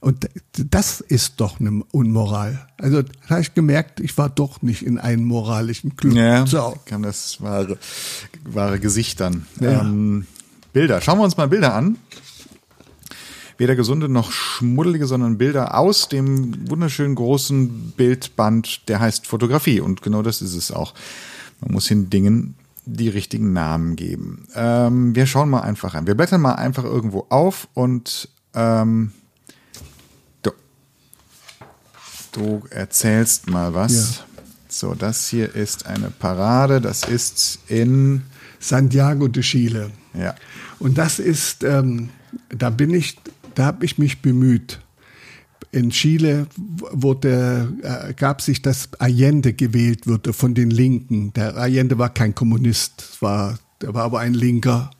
[0.04, 2.66] und das ist doch eine Unmoral.
[2.76, 6.12] Also da habe ich gemerkt, ich war doch nicht in einem moralischen Club.
[6.14, 6.76] Ja, so.
[6.84, 7.78] kann das wahre,
[8.44, 9.46] wahre Gesicht dann.
[9.60, 9.80] Ja.
[9.80, 10.26] Ähm,
[10.74, 11.00] Bilder.
[11.00, 11.96] Schauen wir uns mal Bilder an.
[13.56, 19.80] Weder gesunde noch schmuddelige, sondern Bilder aus dem wunderschönen großen Bildband, der heißt Fotografie.
[19.80, 20.92] Und genau das ist es auch.
[21.62, 24.46] Man muss den Dingen die richtigen Namen geben.
[24.54, 26.06] Ähm, wir schauen mal einfach rein.
[26.06, 29.12] Wir blättern mal einfach irgendwo auf und ähm,
[32.34, 33.92] Du erzählst mal was.
[33.92, 34.24] Ja.
[34.66, 36.80] So, das hier ist eine Parade.
[36.80, 38.22] Das ist in
[38.58, 39.92] Santiago de Chile.
[40.14, 40.34] Ja.
[40.80, 42.08] Und das ist, ähm,
[42.48, 43.18] da bin ich,
[43.54, 44.80] da habe ich mich bemüht.
[45.72, 46.46] In Chile
[46.92, 51.32] wurde, äh, gab sich, dass Allende gewählt wurde von den Linken.
[51.32, 54.90] Der Allende war kein Kommunist, war, der war aber ein Linker.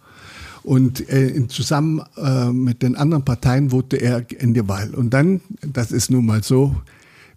[0.62, 4.94] Und äh, zusammen äh, mit den anderen Parteien wurde er in die Wahl.
[4.94, 6.74] Und dann, das ist nun mal so,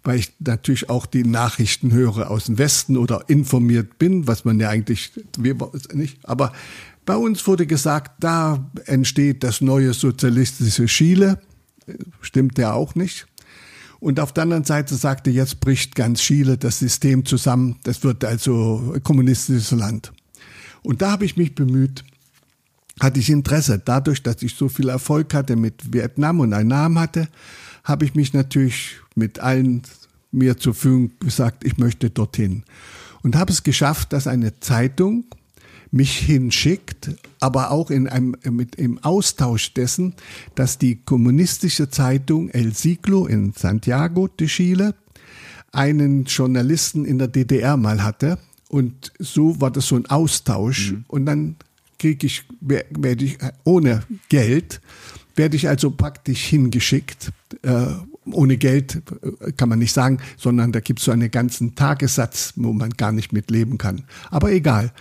[0.02, 4.58] weil ich natürlich auch die Nachrichten höre aus dem Westen oder informiert bin, was man
[4.58, 5.12] ja eigentlich
[5.92, 6.18] nicht.
[6.22, 6.52] Aber
[7.04, 11.38] bei uns wurde gesagt, da entsteht das neue sozialistische Chile.
[12.20, 13.26] Stimmt ja auch nicht.
[14.00, 17.76] Und auf der anderen Seite sagte, jetzt bricht ganz Chile das System zusammen.
[17.82, 20.12] Das wird also kommunistisches Land.
[20.82, 22.04] Und da habe ich mich bemüht,
[23.00, 23.80] hatte ich Interesse.
[23.84, 27.28] Dadurch, dass ich so viel Erfolg hatte mit Vietnam und einen Namen hatte,
[27.84, 29.82] habe ich mich natürlich mit allen
[30.30, 32.64] mir zur Verfügung gesagt, ich möchte dorthin.
[33.22, 35.24] Und habe es geschafft, dass eine Zeitung
[35.90, 40.14] mich hinschickt, aber auch in einem, mit, im Austausch dessen,
[40.54, 44.94] dass die kommunistische Zeitung El Siglo in Santiago de Chile
[45.72, 48.38] einen Journalisten in der DDR mal hatte.
[48.68, 50.92] Und so war das so ein Austausch.
[50.92, 51.04] Mhm.
[51.08, 51.56] Und dann
[51.98, 54.80] kriege ich, werde ich ohne Geld,
[55.36, 57.86] werde ich also praktisch hingeschickt äh,
[58.32, 59.02] ohne Geld
[59.40, 62.90] äh, kann man nicht sagen, sondern da gibt es so einen ganzen Tagessatz, wo man
[62.90, 64.04] gar nicht mit leben kann.
[64.30, 64.92] Aber egal.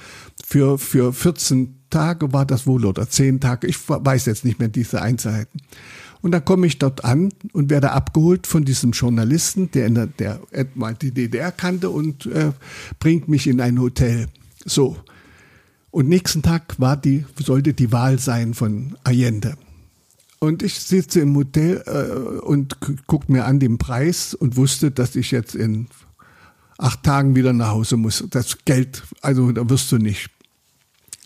[0.46, 3.68] Für, für 14 Tage war das wohl oder 10 Tage.
[3.68, 5.62] Ich weiß jetzt nicht mehr diese Einzelheiten.
[6.22, 10.08] Und dann komme ich dort an und werde abgeholt von diesem Journalisten, der, in der,
[10.08, 10.42] der
[11.02, 12.52] die DDR kannte und äh,
[13.00, 14.28] bringt mich in ein Hotel.
[14.66, 14.98] So.
[15.92, 19.58] Und nächsten Tag war die, sollte die Wahl sein von Allende.
[20.40, 25.16] Und ich sitze im Hotel äh, und gucke mir an den Preis und wusste, dass
[25.16, 25.88] ich jetzt in
[26.78, 28.24] acht Tagen wieder nach Hause muss.
[28.30, 30.30] Das Geld, also da wirst du nicht.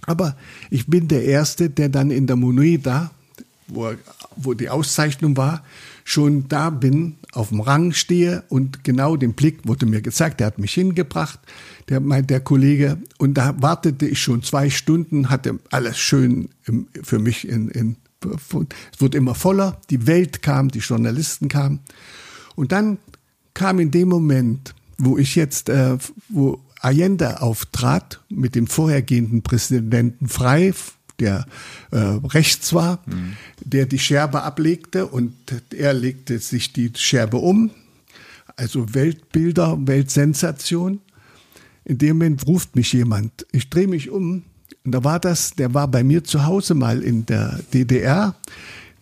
[0.05, 0.35] Aber
[0.69, 3.11] ich bin der Erste, der dann in der Moneda,
[3.67, 3.91] wo,
[4.35, 5.63] wo die Auszeichnung war,
[6.03, 10.47] schon da bin, auf dem Rang stehe und genau den Blick wurde mir gezeigt, der
[10.47, 11.39] hat mich hingebracht,
[11.89, 16.87] der, mein, der Kollege, und da wartete ich schon zwei Stunden, hatte alles schön im,
[17.03, 21.79] für mich in, in es wurde immer voller, die Welt kam, die Journalisten kamen.
[22.55, 22.99] Und dann
[23.55, 25.97] kam in dem Moment, wo ich jetzt, äh,
[26.29, 30.73] wo Allende auftrat mit dem vorhergehenden Präsidenten Frei,
[31.19, 31.45] der
[31.91, 33.33] äh, rechts war, mhm.
[33.63, 35.33] der die Scherbe ablegte und
[35.75, 37.71] er legte sich die Scherbe um.
[38.55, 40.99] Also Weltbilder, Weltsensation.
[41.85, 43.45] in dem Moment ruft mich jemand.
[43.51, 44.43] Ich drehe mich um
[44.83, 48.35] und da war das, der war bei mir zu Hause mal in der DDR.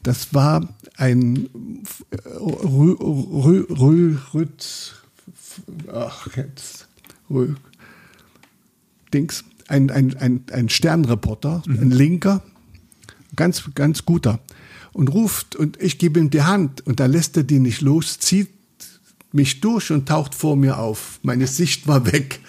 [0.04, 1.50] Das war ein
[2.40, 4.99] Rü, Rü, Rü, Rütz,
[5.94, 6.88] ach jetzt,
[7.30, 7.56] Rü,
[9.14, 11.80] Dings, ein, ein, ein, ein Sternreporter, mhm.
[11.80, 12.44] ein Linker,
[13.36, 14.40] ganz, ganz guter,
[14.94, 18.20] und ruft und ich gebe ihm die Hand und da lässt er die nicht los,
[18.20, 18.50] zieht
[19.32, 21.20] mich durch und taucht vor mir auf.
[21.22, 22.40] Meine Sicht war weg.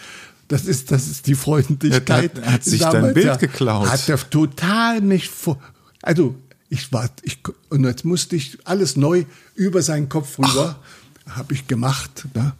[0.49, 2.39] Das ist, das ist die Freundlichkeit.
[2.39, 3.89] Er hat, hat sich dein Bild geklaut.
[3.89, 5.61] Hat er total mich vor,
[6.03, 6.35] also
[6.69, 10.81] ich war, ich, und jetzt musste ich alles neu über seinen Kopf rüber,
[11.29, 12.27] habe ich gemacht.
[12.35, 12.53] Ne?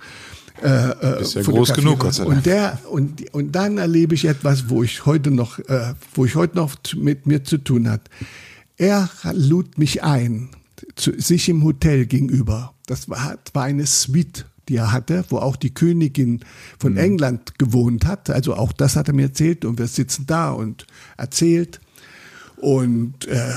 [0.63, 2.37] Äh, ist ja groß genug, Gott sei Dank.
[2.37, 6.35] Und, der, und, und dann erlebe ich etwas, wo ich heute noch, äh, wo ich
[6.35, 8.03] heute noch mit mir zu tun hat.
[8.77, 10.51] Er lud mich ein,
[10.97, 12.75] zu, sich im Hotel gegenüber.
[12.87, 16.41] Das war, war eine Suite, die er hatte, wo auch die Königin
[16.79, 16.99] von mhm.
[16.99, 18.31] England gewohnt hat.
[18.31, 21.81] Also auch das hat er mir erzählt und wir sitzen da und erzählt.
[22.57, 23.53] Und äh,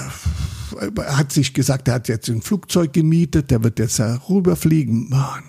[0.96, 5.10] er hat sich gesagt, er hat jetzt ein Flugzeug gemietet, der wird jetzt rüberfliegen.
[5.10, 5.44] Mann,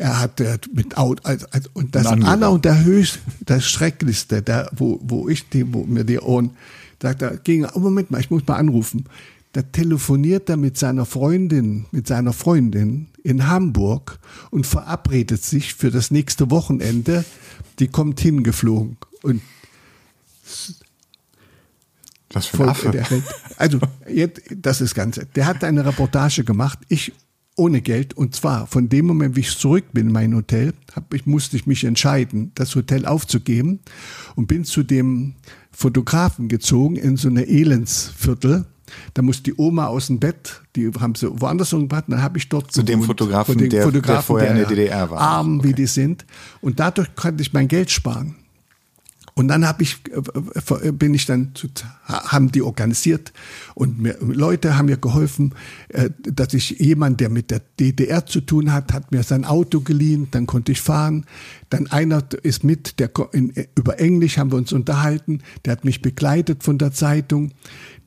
[0.00, 0.40] er hat
[0.72, 5.48] mit Auto, also, und das aller und der höchst, das Schrecklichste, da, wo, wo ich
[5.50, 6.50] die, wo mir die Ohren,
[7.00, 9.04] sagt er, ging, oh Moment mal, ich muss mal anrufen.
[9.52, 14.18] Da telefoniert er mit seiner Freundin, mit seiner Freundin in Hamburg
[14.50, 17.24] und verabredet sich für das nächste Wochenende.
[17.78, 19.42] Die kommt hingeflogen und
[22.32, 23.22] was für ein Affe.
[23.56, 25.26] also, jetzt, das ist Ganze.
[25.34, 26.78] Der hat eine Reportage gemacht.
[26.88, 27.12] Ich
[27.60, 28.14] ohne Geld.
[28.14, 31.56] Und zwar von dem Moment, wie ich zurück bin in mein Hotel, hab, ich, musste
[31.56, 33.80] ich mich entscheiden, das Hotel aufzugeben
[34.34, 35.34] und bin zu dem
[35.70, 38.64] Fotografen gezogen in so eine Elendsviertel.
[39.14, 42.48] Da muss die Oma aus dem Bett, die haben sie woanders umgebracht, dann habe ich
[42.48, 45.20] dort Zu gewohnt, dem Fotografen, der, Fotografen, der vorher der in der DDR war.
[45.20, 45.68] Arm, okay.
[45.68, 46.26] wie die sind.
[46.60, 48.34] Und dadurch konnte ich mein Geld sparen.
[49.34, 51.68] Und dann habe ich, äh, äh, bin ich dann, zu,
[52.04, 53.32] haben die organisiert
[53.74, 55.54] und mir, Leute haben mir geholfen,
[55.88, 59.80] äh, dass ich jemand, der mit der DDR zu tun hat, hat mir sein Auto
[59.80, 61.26] geliehen, dann konnte ich fahren.
[61.68, 66.02] Dann einer ist mit, der in, über Englisch haben wir uns unterhalten, der hat mich
[66.02, 67.52] begleitet von der Zeitung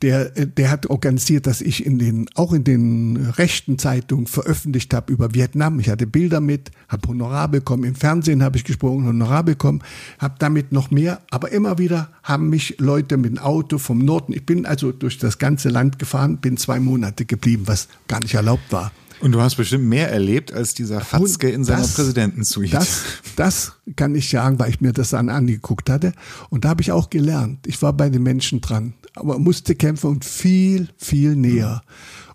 [0.03, 5.11] der, der hat organisiert, dass ich in den, auch in den rechten Zeitungen veröffentlicht habe
[5.13, 5.79] über Vietnam.
[5.79, 7.85] Ich hatte Bilder mit, habe Honorar bekommen.
[7.85, 9.81] Im Fernsehen habe ich gesprochen, Honorar bekommen,
[10.19, 11.21] habe damit noch mehr.
[11.31, 15.17] Aber immer wieder haben mich Leute mit dem Auto vom Norden, ich bin also durch
[15.17, 18.91] das ganze Land gefahren, bin zwei Monate geblieben, was gar nicht erlaubt war.
[19.21, 22.75] Und du hast bestimmt mehr erlebt als dieser Fatzke in seiner das, Präsidentensuite.
[22.75, 23.03] Das,
[23.37, 26.11] das kann ich sagen, weil ich mir das dann angeguckt hatte.
[26.49, 27.65] Und da habe ich auch gelernt.
[27.65, 31.81] Ich war bei den Menschen dran aber musste kämpfen und viel, viel näher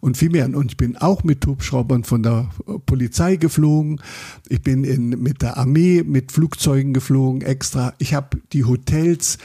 [0.01, 0.47] und viel mehr.
[0.47, 2.51] Und ich bin auch mit Hubschraubern von der
[2.87, 4.01] Polizei geflogen.
[4.49, 7.95] Ich bin in, mit der Armee mit Flugzeugen geflogen extra.
[7.99, 9.39] Ich habe die Hotels.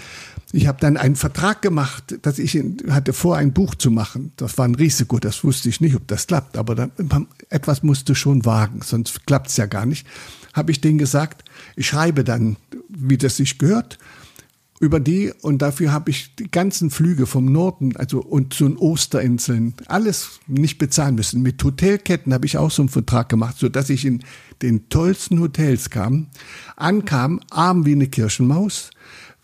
[0.52, 4.32] Ich habe dann einen Vertrag gemacht, dass ich hatte vor, ein Buch zu machen.
[4.38, 6.58] Das war ein Risiko, das wusste ich nicht, ob das klappt.
[6.58, 6.92] Aber dann,
[7.50, 10.06] etwas musste schon wagen, sonst klappt es ja gar nicht.
[10.54, 11.44] Habe ich denen gesagt,
[11.76, 13.98] ich schreibe dann, wie das sich gehört
[14.84, 18.78] über die und dafür habe ich die ganzen Flüge vom Norden, also und zu den
[18.78, 21.42] Osterinseln, alles nicht bezahlen müssen.
[21.42, 24.24] Mit Hotelketten habe ich auch so einen Vertrag gemacht, so dass ich in
[24.62, 26.28] den tollsten Hotels kam,
[26.76, 28.90] ankam, arm wie eine Kirchenmaus,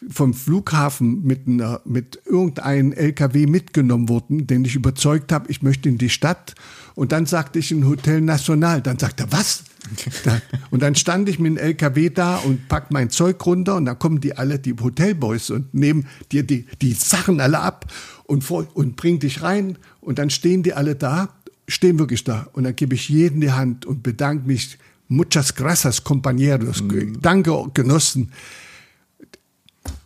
[0.08, 5.90] vom Flughafen mit, einer, mit irgendeinem LKW mitgenommen wurden, den ich überzeugt habe, ich möchte
[5.90, 6.56] in die Stadt.
[6.96, 8.82] Und dann sagte ich in Hotel National.
[8.82, 9.64] Dann sagte er, was?
[10.72, 13.98] und dann stand ich mit dem LKW da und pack mein Zeug runter und dann
[13.98, 17.86] kommen die alle, die Hotelboys und nehmen dir die, die Sachen alle ab
[18.26, 21.30] und, vor, und bringen dich rein und dann stehen die alle da,
[21.68, 24.78] stehen wirklich da und dann gebe ich jeden die Hand und bedanke mich.
[25.08, 26.84] Muchas gracias, compañeros.
[26.84, 27.20] Mm.
[27.20, 28.32] Danke, Genossen.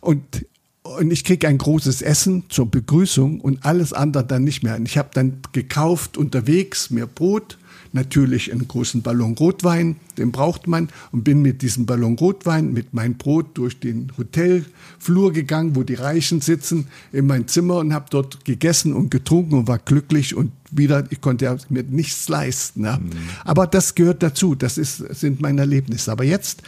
[0.00, 0.46] Und,
[0.82, 4.76] und ich kriege ein großes Essen zur Begrüßung und alles andere dann nicht mehr.
[4.76, 7.58] Und ich habe dann gekauft unterwegs mir Brot,
[7.94, 12.92] natürlich einen großen Ballon Rotwein, den braucht man, und bin mit diesem Ballon Rotwein, mit
[12.92, 18.06] meinem Brot durch den Hotelflur gegangen, wo die Reichen sitzen, in mein Zimmer und habe
[18.10, 22.84] dort gegessen und getrunken und war glücklich und wieder, ich konnte mir nichts leisten.
[22.84, 22.98] Ja.
[22.98, 23.10] Mhm.
[23.44, 26.10] Aber das gehört dazu, das ist, sind meine Erlebnisse.
[26.10, 26.62] Aber jetzt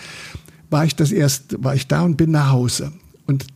[0.70, 2.92] war ich das erst, war ich da und bin nach Hause.
[3.26, 3.46] Und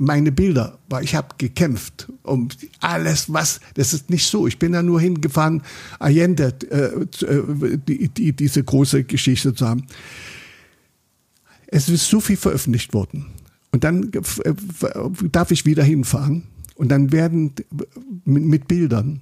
[0.00, 2.48] meine Bilder, weil ich habe gekämpft um
[2.80, 4.46] alles, was, das ist nicht so.
[4.46, 5.62] Ich bin da nur hingefahren,
[5.98, 9.86] Allende, äh, äh, die, die, diese große Geschichte zu haben.
[11.66, 13.26] Es ist so viel veröffentlicht worden.
[13.72, 14.54] Und dann äh,
[15.30, 16.44] darf ich wieder hinfahren
[16.76, 17.52] und dann werden
[18.24, 19.20] mit, mit Bildern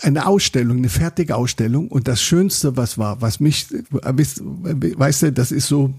[0.00, 5.52] eine Ausstellung, eine fertige Ausstellung und das Schönste, was war, was mich, weißt du, das
[5.52, 5.94] ist so,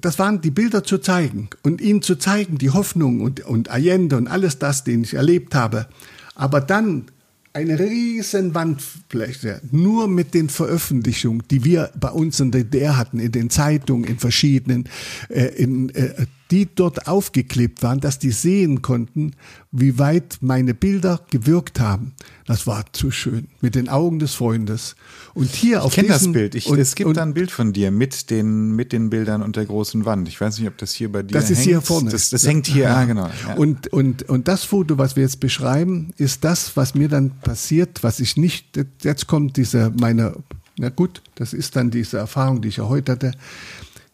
[0.00, 4.16] das waren die Bilder zu zeigen und ihnen zu zeigen, die Hoffnung und, und Allende
[4.16, 5.86] und alles das, den ich erlebt habe.
[6.34, 7.06] Aber dann
[7.52, 13.18] eine riesen Wandfläche, nur mit den Veröffentlichungen, die wir bei uns in der DDR hatten,
[13.18, 14.88] in den Zeitungen, in verschiedenen,
[15.30, 19.32] äh, in, äh, die dort aufgeklebt waren, dass die sehen konnten,
[19.72, 22.14] wie weit meine Bilder gewirkt haben.
[22.46, 23.48] Das war zu schön.
[23.60, 24.94] Mit den Augen des Freundes.
[25.34, 26.54] Und hier auf Ich kenne das Bild.
[26.54, 29.42] Ich, und, es gibt und da ein Bild von dir mit den, mit den Bildern
[29.42, 30.28] und der großen Wand.
[30.28, 31.68] Ich weiß nicht, ob das hier bei dir Das ist hängt.
[31.68, 32.10] hier vorne.
[32.10, 33.28] Das, das hängt hier, ah, genau.
[33.46, 33.54] Ja.
[33.54, 38.02] Und, und, und das Foto, was wir jetzt beschreiben, ist das, was mir dann passiert,
[38.02, 40.34] was ich nicht, jetzt kommt diese, meine,
[40.78, 43.32] na gut, das ist dann diese Erfahrung, die ich ja heute hatte.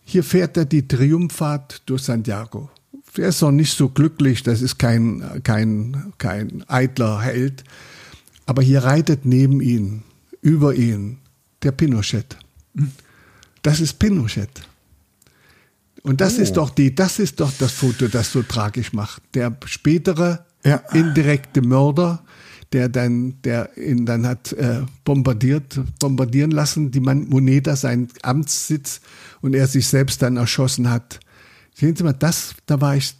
[0.04, 2.70] Hier fährt er die Triumphfahrt durch Santiago.
[3.16, 7.62] Er ist noch nicht so glücklich, das ist kein, kein, kein eitler Held.
[8.46, 10.02] Aber hier reitet neben ihn,
[10.40, 11.18] über ihn,
[11.62, 12.36] der Pinochet.
[13.62, 14.50] Das ist Pinochet.
[16.02, 16.42] Und das Oh.
[16.42, 19.22] ist doch die, das ist doch das Foto, das so tragisch macht.
[19.34, 20.76] Der spätere Ja.
[20.92, 22.24] indirekte Mörder,
[22.72, 29.00] der dann, der ihn dann hat äh, bombardiert, bombardieren lassen, die Man Moneta, sein Amtssitz,
[29.40, 31.20] und er sich selbst dann erschossen hat.
[31.74, 33.14] Sehen Sie mal, das, da war ich,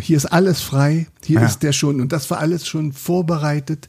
[0.00, 1.46] hier ist alles frei, hier Ja.
[1.46, 3.88] ist der schon, und das war alles schon vorbereitet.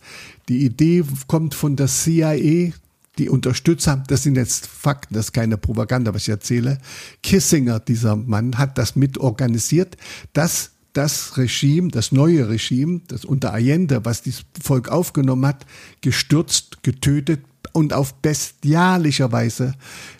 [0.49, 2.71] Die Idee kommt von der CIA,
[3.17, 6.80] die Unterstützer, das sind jetzt Fakten, das ist keine Propaganda, was ich erzähle.
[7.23, 9.97] Kissinger, dieser Mann, hat das mit organisiert,
[10.34, 15.66] dass das Regime, das neue Regime, das unter Allende, was dieses Volk aufgenommen hat,
[16.02, 17.42] gestürzt, getötet
[17.74, 19.76] und auf bestialischer Weise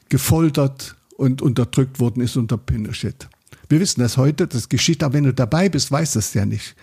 [0.10, 3.28] gefoltert und unterdrückt worden ist unter Pinochet.
[3.70, 6.46] Wir wissen das heute, das geschieht, aber wenn du dabei bist, weißt du es ja
[6.46, 6.76] nicht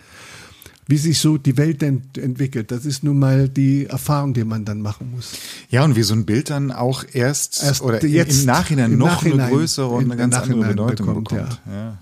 [0.87, 2.69] wie sich so die Welt ent entwickelt.
[2.69, 5.31] Das ist nun mal die Erfahrung, die man dann machen muss.
[5.71, 8.91] ja, und wie so ein Bild dann auch erst, Erst oder im- jetzt, im Nachhinein
[8.91, 11.61] im noch Nachhinein, eine größere und eine ganz andere Nachhinein Bedeutung bekommt, bekommt.
[11.65, 11.97] Ja.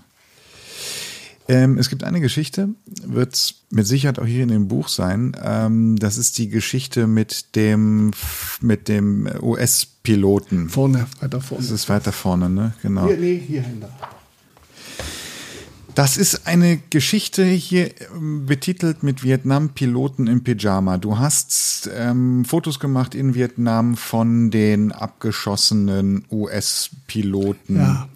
[1.46, 2.70] Ähm, es gibt eine Geschichte,
[3.04, 5.36] wird mit Sicherheit auch hier in dem Buch sein.
[5.42, 8.12] Ähm, das ist die Geschichte mit dem,
[8.60, 10.70] mit dem US-Piloten.
[10.70, 11.62] Vorne, weiter vorne.
[11.62, 12.72] Das ist weiter vorne, ne?
[12.82, 13.06] Genau.
[13.06, 13.90] Hier, nee, hier hinter.
[15.94, 20.96] Das ist eine Geschichte hier ähm, betitelt mit Vietnam-Piloten im Pyjama.
[20.96, 27.76] Du hast ähm, Fotos gemacht in Vietnam von den abgeschossenen US-Piloten.
[27.76, 28.08] Ja.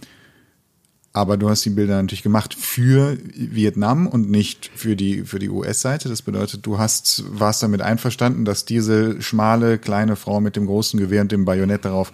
[1.18, 5.48] Aber du hast die Bilder natürlich gemacht für Vietnam und nicht für die, für die
[5.48, 6.08] US-Seite.
[6.08, 11.00] Das bedeutet, du hast, warst damit einverstanden, dass diese schmale, kleine Frau mit dem großen
[11.00, 12.12] Gewehr und dem Bajonett darauf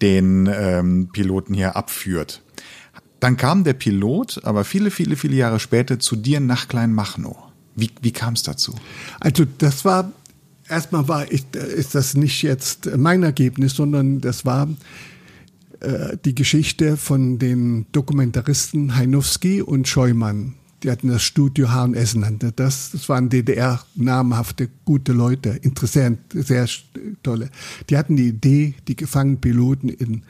[0.00, 2.40] den ähm, Piloten hier abführt.
[3.20, 7.36] Dann kam der Pilot, aber viele, viele, viele Jahre später zu dir nach Kleinmachnow.
[7.76, 8.74] Wie, wie kam es dazu?
[9.20, 10.10] Also das war,
[10.70, 14.68] erstmal war ich, ist das nicht jetzt mein Ergebnis, sondern das war
[15.80, 20.54] äh, die Geschichte von den Dokumentaristen Heinowski und Scheumann.
[20.82, 22.90] Die hatten das Studio H&S nannte das.
[22.92, 26.68] Das waren DDR-namhafte, gute Leute, interessant, sehr
[27.22, 27.50] tolle.
[27.90, 30.22] Die hatten die Idee, die gefangenen Piloten in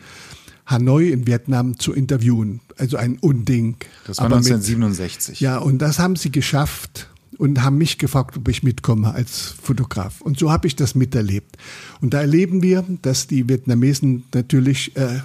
[0.67, 2.61] Hanoi in Vietnam zu interviewen.
[2.79, 3.77] Also ein Unding.
[4.07, 5.41] Das war Aber mit- 1967.
[5.41, 10.21] ja, und das haben sie geschafft und haben mich gefragt, ob ich mitkomme als Fotograf.
[10.23, 11.57] Und so habe ich das miterlebt.
[12.01, 15.21] Und da erleben wir, dass die Vietnamesen natürlich äh,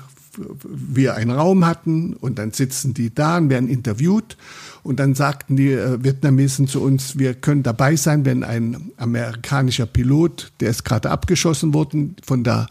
[0.64, 4.38] wir einen Raum hatten und dann sitzen die da und werden interviewt
[4.84, 9.86] und dann sagten die äh, Vietnamesen zu uns, wir können dabei sein, wenn ein amerikanischer
[9.86, 12.68] Pilot, der ist gerade abgeschossen worden, von der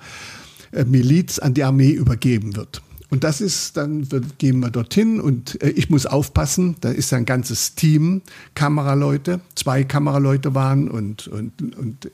[0.72, 2.82] äh, Miliz an die Armee übergeben wird.
[3.10, 7.26] Und das ist, dann gehen wir dorthin und äh, ich muss aufpassen, da ist ein
[7.26, 8.22] ganzes Team,
[8.54, 12.10] Kameraleute, zwei Kameraleute waren und, und, und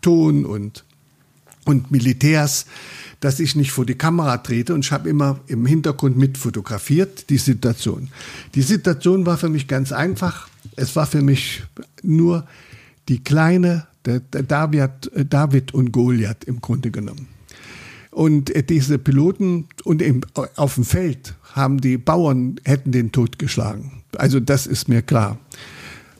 [0.00, 0.84] Ton und,
[1.68, 2.66] und Militärs,
[3.20, 7.36] dass ich nicht vor die Kamera trete und ich habe immer im Hintergrund mitfotografiert, die
[7.36, 8.08] Situation.
[8.54, 10.48] Die Situation war für mich ganz einfach.
[10.76, 11.62] Es war für mich
[12.02, 12.46] nur
[13.08, 17.28] die kleine, der, David, äh, David und Goliath im Grunde genommen.
[18.10, 20.22] Und äh, diese Piloten und im,
[20.56, 24.02] auf dem Feld haben die Bauern hätten den totgeschlagen.
[24.16, 25.38] Also das ist mir klar.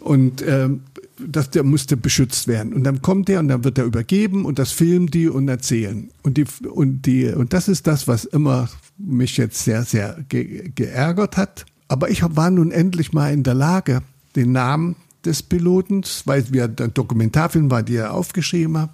[0.00, 0.82] Und ähm,
[1.26, 2.72] das, der musste beschützt werden.
[2.72, 6.10] Und dann kommt er und dann wird er übergeben und das filmen die und erzählen.
[6.22, 10.70] Und die und die und das ist das, was immer mich jetzt sehr sehr ge
[10.74, 11.66] geärgert hat.
[11.88, 14.02] Aber ich war nun endlich mal in der Lage,
[14.36, 18.90] den Namen des Piloten, weil wir der Dokumentarfilm war, die er aufgeschrieben hat,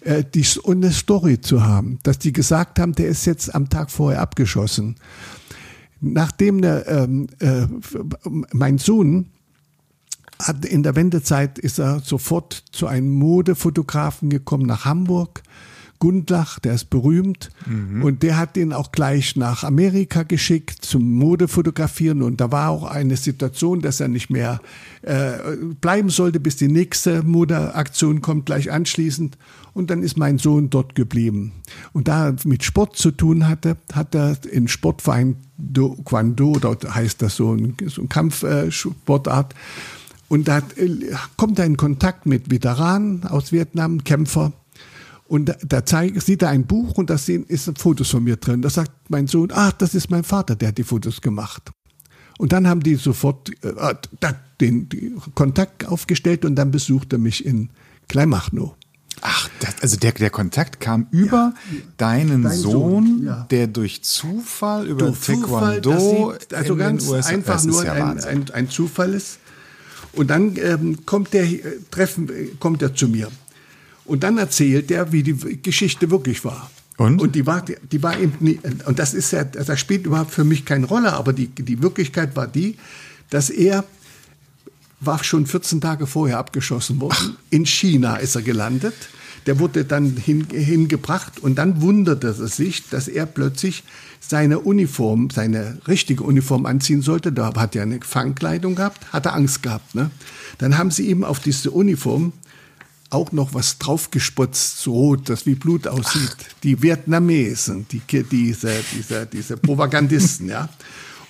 [0.00, 3.68] äh, die, und eine Story zu haben, dass die gesagt haben, der ist jetzt am
[3.68, 4.96] Tag vorher abgeschossen.
[6.00, 7.66] Nachdem der, ähm, äh,
[8.52, 9.26] mein Sohn
[10.68, 15.42] in der Wendezeit ist er sofort zu einem Modefotografen gekommen nach Hamburg,
[15.98, 17.50] Gundlach, der ist berühmt.
[17.66, 18.02] Mhm.
[18.02, 22.22] Und der hat ihn auch gleich nach Amerika geschickt zum Modefotografieren.
[22.22, 24.60] Und da war auch eine Situation, dass er nicht mehr
[25.02, 29.38] äh, bleiben sollte, bis die nächste Modeaktion kommt, gleich anschließend.
[29.72, 31.52] Und dann ist mein Sohn dort geblieben.
[31.92, 36.94] Und da er mit Sport zu tun hatte, hat er in Sportverein Do, Kwando, dort
[36.94, 39.54] heißt das so ein, so ein Kampfsportart.
[40.28, 44.52] Und da äh, kommt er in Kontakt mit Veteranen aus Vietnam, Kämpfer.
[45.28, 47.48] Und da, da zeigt, sieht er ein Buch und da sind
[47.78, 48.62] Fotos von mir drin.
[48.62, 51.70] Da sagt mein Sohn, ach, das ist mein Vater, der hat die Fotos gemacht.
[52.38, 53.94] Und dann haben die sofort äh,
[54.60, 57.70] den, den Kontakt aufgestellt und dann besucht er mich in
[58.08, 58.74] Kleinmachnow.
[59.22, 63.46] Ach, das, also der, der Kontakt kam über ja, deinen Dein Sohn, Sohn ja.
[63.50, 68.68] der durch Zufall über durch Taekwondo sieht, also ganz einfach nur ja ein, ein, ein,
[68.68, 69.38] Zufall ist.
[70.16, 71.60] Und dann ähm, kommt der äh,
[71.90, 73.30] treffen kommt er zu mir
[74.06, 76.70] und dann erzählt er, wie die Geschichte wirklich war.
[76.96, 77.20] Und?
[77.20, 80.44] Und die war, die war eben nie, und das ist ja, das spielt überhaupt für
[80.44, 82.76] mich keine Rolle, aber die, die Wirklichkeit war die,
[83.28, 83.84] dass er
[85.00, 87.36] war schon 14 Tage vorher abgeschossen worden.
[87.36, 87.50] Ach.
[87.50, 88.94] In China ist er gelandet.
[89.44, 93.84] Der wurde dann hin, hingebracht und dann wunderte es sich, dass er plötzlich
[94.28, 97.32] seine Uniform, seine richtige Uniform anziehen sollte.
[97.32, 99.94] Da hat er eine Fangkleidung gehabt, hatte Angst gehabt.
[99.94, 100.10] Ne?
[100.58, 102.32] Dann haben sie ihm auf diese Uniform
[103.10, 106.36] auch noch was draufgespotzt, so rot, das wie Blut aussieht.
[106.38, 106.60] Ach.
[106.64, 110.68] Die Vietnamesen, die, diese, diese, diese Propagandisten, ja.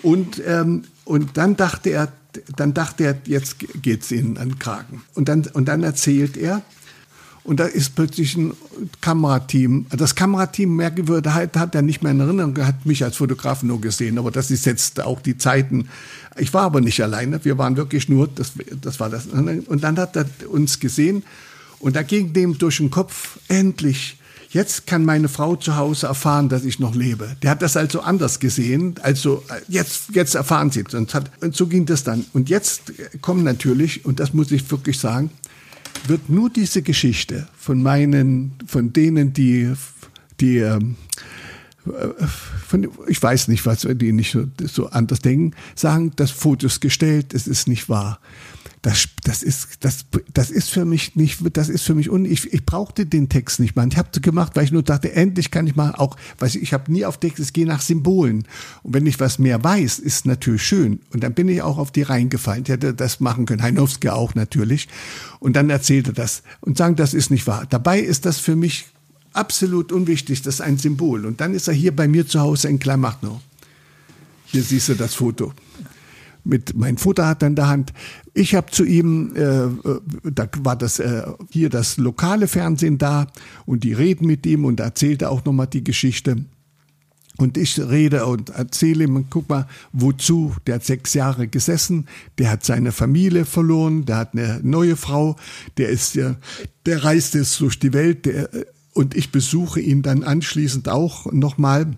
[0.03, 2.12] Und, ähm, und dann dachte er,
[2.57, 5.03] dann dachte er, jetzt geht's ihnen an den Kragen.
[5.14, 6.62] Und dann, und dann erzählt er,
[7.47, 8.55] und da ist plötzlich ein
[9.01, 9.86] Kamerateam.
[9.90, 13.80] Das Kamerateam, merke würde, hat, er nicht mehr in Erinnerung, hat mich als Fotograf nur
[13.80, 14.18] gesehen.
[14.18, 15.88] Aber das ist jetzt auch die Zeiten.
[16.36, 17.44] Ich war aber nicht alleine.
[17.44, 19.26] Wir waren wirklich nur, das, das war das.
[19.26, 21.22] Und dann hat er uns gesehen
[21.78, 24.18] und da ging dem durch den Kopf, endlich,
[24.51, 27.36] jetzt kann meine Frau zu Hause erfahren, dass ich noch lebe.
[27.42, 30.94] Der hat das also anders gesehen, also jetzt, jetzt erfahren sie es.
[30.94, 32.24] Und, und so ging das dann.
[32.32, 35.30] Und jetzt kommen natürlich, und das muss ich wirklich sagen,
[36.07, 39.72] wird nur diese Geschichte von meinen, von denen, die,
[40.40, 40.97] die, ähm,
[42.66, 46.80] von, ich weiß nicht, was die nicht so, so anders denken, sagen, das Foto ist
[46.80, 48.20] gestellt, es ist nicht wahr
[48.87, 52.53] das, das ist, das, das ist für mich nicht, das ist für mich un, ich,
[52.53, 53.89] ich brauchte den Text nicht mal.
[53.89, 56.72] Ich habe gemacht, weil ich nur dachte, endlich kann ich mal auch, weiß ich, ich
[56.72, 58.47] habe nie auf Text, es geht nach Symbolen.
[58.84, 61.01] Und wenn ich was mehr weiß, ist natürlich schön.
[61.12, 62.62] Und dann bin ich auch auf die reingefallen.
[62.62, 64.87] Ich hätte das machen können, Heinowski auch natürlich.
[65.41, 67.66] Und dann erzählte das und sagen, das ist nicht wahr.
[67.68, 68.87] Dabei ist das für mich
[69.32, 71.26] absolut unwichtig, das ist ein Symbol.
[71.26, 73.41] Und dann ist er hier bei mir zu Hause in Kleinmachnow.
[74.45, 75.53] Hier siehst du das Foto
[76.47, 77.93] mit mein Vater hat in der Hand.
[78.39, 79.70] Ich habe zu ihm, äh, äh,
[80.22, 83.28] da war das äh, hier das lokale Fernsehen da
[83.64, 86.37] und die reden mit ihm und erzählte auch nochmal die Geschichte.
[87.39, 90.55] Und ich rede und erzähle ihm, guck mal, wozu?
[90.66, 95.37] Der hat sechs Jahre gesessen, der hat seine Familie verloren, der hat eine neue Frau,
[95.78, 96.37] der ist, der,
[96.84, 98.51] der reist jetzt durch die Welt, der,
[98.93, 101.97] und ich besuche ihn dann anschließend auch nochmal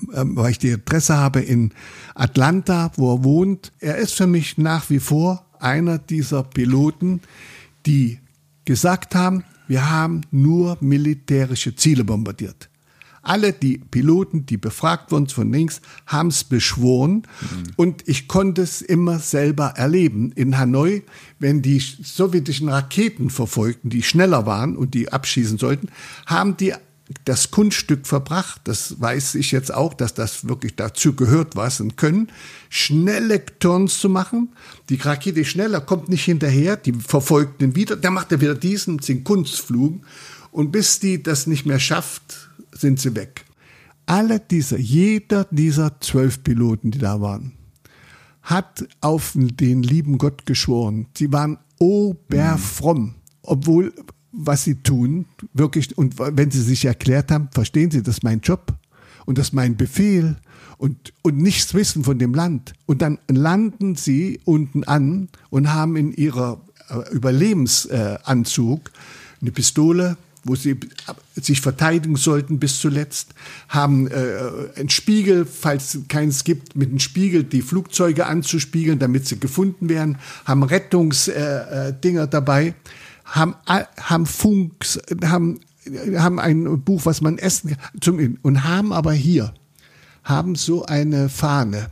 [0.00, 1.72] weil ich die Adresse habe in
[2.14, 3.72] Atlanta, wo er wohnt.
[3.80, 7.20] Er ist für mich nach wie vor einer dieser Piloten,
[7.86, 8.18] die
[8.64, 12.68] gesagt haben, wir haben nur militärische Ziele bombardiert.
[13.22, 17.24] Alle die Piloten, die befragt wurden von links, haben es beschworen.
[17.40, 17.62] Mhm.
[17.76, 20.32] Und ich konnte es immer selber erleben.
[20.32, 21.02] In Hanoi,
[21.38, 25.88] wenn die sowjetischen Raketen verfolgten, die schneller waren und die abschießen sollten,
[26.26, 26.72] haben die
[27.24, 31.96] das Kunststück verbracht, das weiß ich jetzt auch, dass das wirklich dazu gehört, was und
[31.96, 32.30] können,
[32.68, 34.50] schnelle Turns zu machen.
[34.90, 38.98] Die Rakete schneller kommt nicht hinterher, die verfolgt den wieder, dann macht er wieder diesen,
[38.98, 40.00] den Kunstflug
[40.50, 43.44] und bis die das nicht mehr schafft, sind sie weg.
[44.06, 47.52] Alle diese, jeder dieser zwölf Piloten, die da waren,
[48.42, 51.06] hat auf den lieben Gott geschworen.
[51.16, 53.92] Sie waren oberfromm, obwohl
[54.40, 58.40] was sie tun, wirklich, und wenn sie sich erklärt haben, verstehen sie, das ist mein
[58.40, 58.72] Job
[59.26, 60.36] und das ist mein Befehl
[60.78, 62.72] und, und nichts wissen von dem Land.
[62.86, 68.92] Und dann landen sie unten an und haben in ihrer äh, Überlebensanzug
[69.40, 70.76] eine Pistole, wo sie
[71.34, 73.34] sich verteidigen sollten bis zuletzt,
[73.68, 74.38] haben äh,
[74.76, 80.18] einen Spiegel, falls keins gibt, mit einem Spiegel die Flugzeuge anzuspiegeln, damit sie gefunden werden,
[80.44, 82.74] haben Rettungsdinger äh, äh, dabei
[83.28, 85.60] haben, haben Funks, haben,
[86.16, 89.54] haben ein Buch, was man essen kann, und haben aber hier,
[90.24, 91.90] haben so eine Fahne.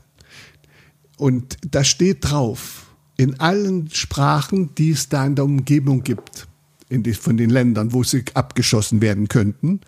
[1.17, 6.47] Und da steht drauf, in allen Sprachen, die es da in der Umgebung gibt.
[6.91, 9.81] die, von den Ländern, wo sie abgeschossen werden könnten.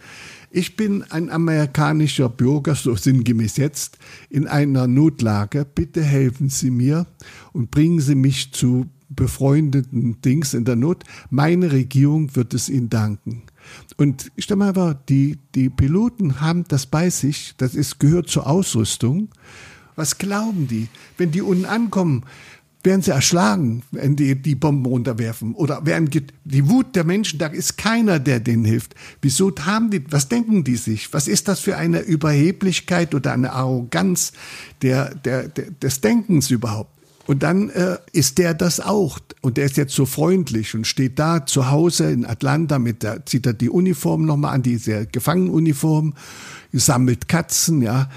[0.51, 3.99] Ich bin ein amerikanischer Bürger, so sinngemäß jetzt,
[4.31, 5.67] in einer Notlage.
[5.67, 7.07] Bitte helfen Sie mir
[7.53, 11.05] und bringen Sie mich zu befreundeten Dings in der Not.
[11.31, 13.43] Meine Regierung wird es Ihnen danken.
[13.97, 18.47] Und stell mal vor, die, die Piloten haben das bei sich, das ist, gehört zur
[18.47, 19.29] Ausrüstung.
[19.97, 22.25] Was glauben die, wenn die unten ankommen?
[22.85, 25.55] werden sie erschlagen, wenn die die Bomben runterwerfen.
[25.55, 26.09] Oder werden
[26.45, 28.95] die Wut der Menschen, da ist keiner, der denen hilft.
[29.21, 31.13] Wieso haben die, was denken die sich?
[31.13, 34.33] Was ist das für eine Überheblichkeit oder eine Arroganz
[34.83, 36.98] der, der, der des Denkens überhaupt?
[37.29, 39.19] Und dann äh, ist der das auch.
[39.43, 43.27] Und der ist jetzt so freundlich und steht da zu Hause in Atlanta mit der,
[43.27, 46.15] zieht er die Uniform nochmal an, diese Gefangenenuniform,
[46.73, 48.09] sammelt Katzen, ja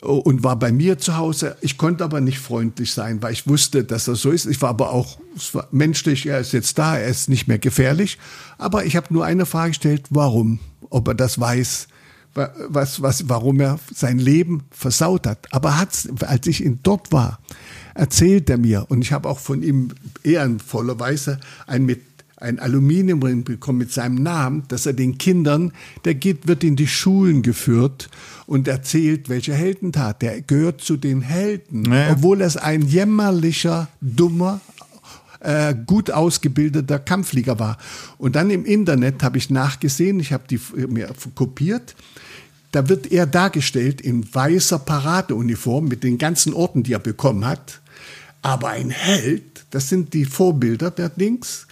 [0.00, 1.56] und war bei mir zu Hause.
[1.60, 4.46] Ich konnte aber nicht freundlich sein, weil ich wusste, dass das so ist.
[4.46, 5.18] Ich war aber auch
[5.52, 8.18] war menschlich, er ist jetzt da, er ist nicht mehr gefährlich.
[8.56, 10.58] Aber ich habe nur eine Frage gestellt, warum?
[10.88, 11.88] Ob er das weiß,
[12.34, 15.52] was, was, warum er sein Leben versaut hat.
[15.52, 17.40] Aber hat's, als ich ihn dort war,
[17.94, 19.90] erzählt er mir, und ich habe auch von ihm
[20.22, 22.00] ehrenvollerweise ein mit
[22.36, 25.72] ein Aluminiumring bekommen mit seinem Namen, dass er den Kindern,
[26.04, 28.10] der geht, wird in die Schulen geführt
[28.46, 30.20] und erzählt, welche Heldentat.
[30.20, 32.12] Der gehört zu den Helden, ja.
[32.12, 34.60] obwohl er ein jämmerlicher, dummer,
[35.40, 37.78] äh, gut ausgebildeter Kampfflieger war.
[38.18, 41.94] Und dann im Internet habe ich nachgesehen, ich habe die mir kopiert.
[42.72, 47.80] Da wird er dargestellt in weißer Paradeuniform mit den ganzen Orten, die er bekommen hat.
[48.44, 51.66] Aber ein Held, das sind die Vorbilder der Dings.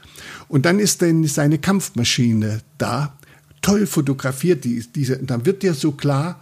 [0.48, 3.14] Und dann ist dann seine Kampfmaschine da,
[3.60, 6.40] toll fotografiert, die, diese, dann wird dir so klar,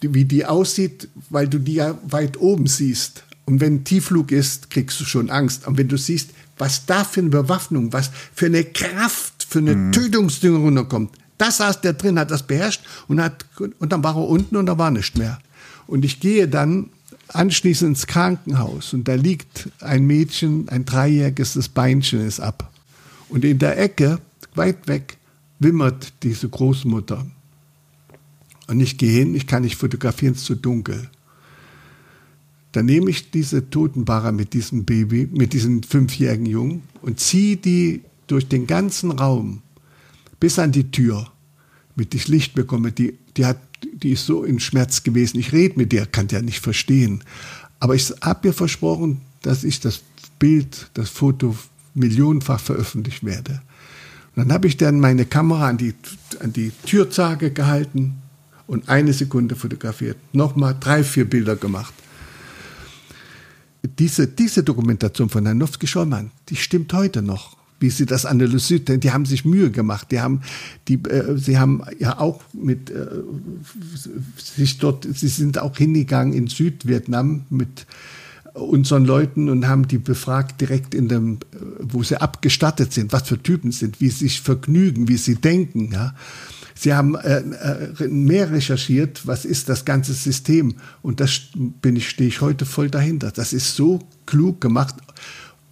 [0.00, 3.24] wie die aussieht, weil du die ja weit oben siehst.
[3.44, 5.66] Und wenn Tiefflug ist, kriegst du schon Angst.
[5.66, 9.74] Und wenn du siehst, was da für eine Bewaffnung, was für eine Kraft, für eine
[9.74, 9.92] mhm.
[9.92, 14.28] Tötungsdünger runterkommt, das saß der drin, hat das beherrscht und hat, und dann war er
[14.28, 15.40] unten und da war nichts mehr.
[15.88, 16.90] Und ich gehe dann
[17.28, 22.72] anschließend ins Krankenhaus und da liegt ein Mädchen, ein dreijähriges, das Beinchen ist ab.
[23.28, 24.20] Und in der Ecke,
[24.54, 25.16] weit weg,
[25.58, 27.26] wimmert diese Großmutter.
[28.68, 31.08] Und ich gehe hin, ich kann nicht fotografieren, es ist zu dunkel.
[32.72, 38.02] Dann nehme ich diese Totenbarre mit diesem Baby, mit diesem fünfjährigen Jungen und ziehe die
[38.26, 39.62] durch den ganzen Raum
[40.40, 41.32] bis an die Tür,
[41.94, 42.92] damit ich Licht bekomme.
[42.92, 45.38] Die, die, hat, die ist so in Schmerz gewesen.
[45.38, 47.22] Ich rede mit der, kann ja nicht verstehen.
[47.80, 50.02] Aber ich habe ihr versprochen, dass ich das
[50.38, 51.56] Bild, das Foto
[51.94, 53.62] millionenfach veröffentlicht werde.
[54.34, 55.94] Und dann habe ich dann meine Kamera an die,
[56.40, 58.16] an die Türzage gehalten
[58.66, 60.18] und eine Sekunde fotografiert.
[60.32, 61.94] Nochmal drei, vier Bilder gemacht.
[63.98, 68.88] Diese, diese Dokumentation von Nanowski-Schollmann, die stimmt heute noch, wie sie das analysiert.
[68.88, 70.10] Denn die haben sich Mühe gemacht.
[70.10, 70.42] Die haben,
[70.88, 73.06] die, äh, sie haben ja auch mit äh,
[74.36, 77.86] sich dort, sie sind auch hingegangen in Südvietnam mit
[78.54, 81.38] unseren Leuten und haben die befragt direkt in dem,
[81.78, 85.92] wo sie abgestattet sind, was für Typen sind, wie sie sich vergnügen, wie sie denken.
[85.92, 86.14] Ja.
[86.78, 90.74] Sie haben äh, äh, mehr recherchiert, was ist das ganze System.
[91.02, 93.30] Und das bin ich, stehe ich heute voll dahinter.
[93.30, 94.94] Das ist so klug gemacht.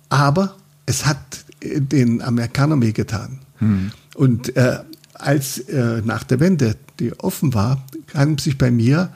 [0.09, 1.19] Aber es hat
[1.51, 3.39] äh, den Amerikanern wehgetan.
[3.59, 3.91] Hm.
[4.15, 4.79] Und äh,
[5.15, 9.11] als äh, nach der Wende, die offen war, haben sich bei mir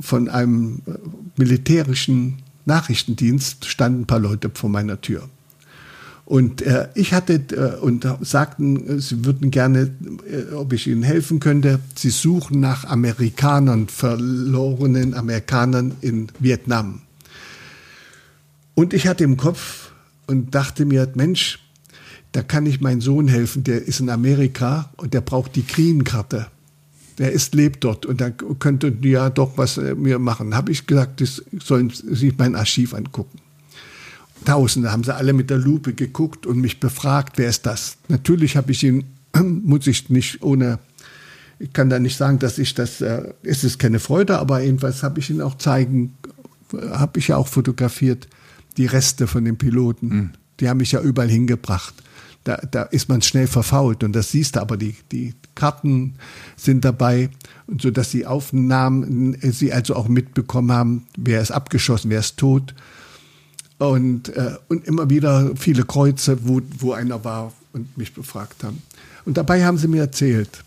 [0.00, 0.92] von einem äh,
[1.36, 5.28] militärischen Nachrichtendienst standen ein paar Leute vor meiner Tür.
[6.24, 9.92] Und äh, ich hatte äh, und sagten, sie würden gerne,
[10.28, 11.78] äh, ob ich ihnen helfen könnte.
[11.94, 17.02] Sie suchen nach Amerikanern, verlorenen Amerikanern in Vietnam.
[18.74, 19.92] Und ich hatte im Kopf
[20.26, 21.60] und dachte mir, Mensch,
[22.32, 26.48] da kann ich meinen Sohn helfen, der ist in Amerika und der braucht die Green-Karte
[27.18, 30.54] der ist, lebt dort und dann könnte ja doch was äh, mir machen.
[30.54, 33.38] Habe ich gesagt, das sollen sich mein Archiv angucken.
[34.44, 37.96] Tausende haben sie alle mit der Lupe geguckt und mich befragt, wer ist das?
[38.08, 39.04] Natürlich habe ich ihn,
[39.34, 40.78] muss ich nicht ohne,
[41.58, 45.02] ich kann da nicht sagen, dass ich das, äh, es ist keine Freude, aber jedenfalls
[45.02, 46.14] habe ich ihn auch zeigen,
[46.90, 48.28] habe ich ja auch fotografiert,
[48.76, 50.08] die Reste von den Piloten.
[50.08, 50.30] Mhm.
[50.60, 51.94] Die haben mich ja überall hingebracht
[52.46, 56.14] da, da ist man schnell verfault und das siehst du, aber die, die Karten
[56.56, 57.30] sind dabei,
[57.66, 62.36] und so dass die Aufnahmen, sie also auch mitbekommen haben, wer ist abgeschossen, wer ist
[62.36, 62.74] tot.
[63.78, 68.80] Und, äh, und immer wieder viele Kreuze, wo, wo einer war und mich befragt haben.
[69.24, 70.64] Und dabei haben sie mir erzählt,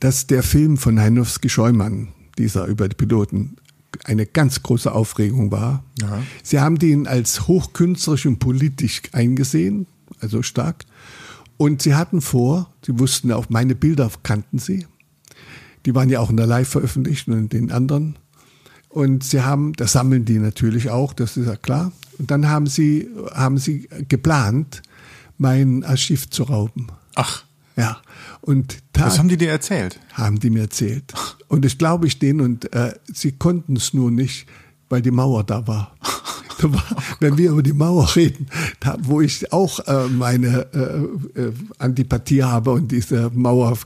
[0.00, 3.56] dass der Film von Heinowski-Scheumann, dieser über die Piloten,
[4.04, 5.84] eine ganz große Aufregung war.
[6.00, 6.22] Ja.
[6.42, 9.86] Sie haben den als hochkünstlerisch und politisch eingesehen,
[10.20, 10.84] also stark.
[11.56, 14.86] Und sie hatten vor, sie wussten auch, meine Bilder kannten sie.
[15.86, 18.16] Die waren ja auch in der Live veröffentlicht und in den anderen.
[18.88, 21.92] Und sie haben, das sammeln die natürlich auch, das ist ja klar.
[22.18, 24.82] Und dann haben sie, haben sie geplant,
[25.38, 26.88] mein Archiv zu rauben.
[27.14, 27.44] Ach.
[27.80, 28.02] Ja.
[28.40, 29.98] Und Was haben die dir erzählt?
[30.12, 31.12] Haben die mir erzählt.
[31.48, 34.46] Und das glaube ich denen und äh, sie konnten es nur nicht,
[34.88, 35.96] weil die Mauer da war.
[36.60, 36.84] da war
[37.20, 38.46] wenn wir über die Mauer reden,
[38.80, 43.78] da, wo ich auch äh, meine äh, äh, Antipathie habe und diese Mauer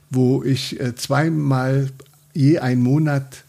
[0.10, 1.92] wo ich äh, zweimal
[2.34, 3.44] je einen Monat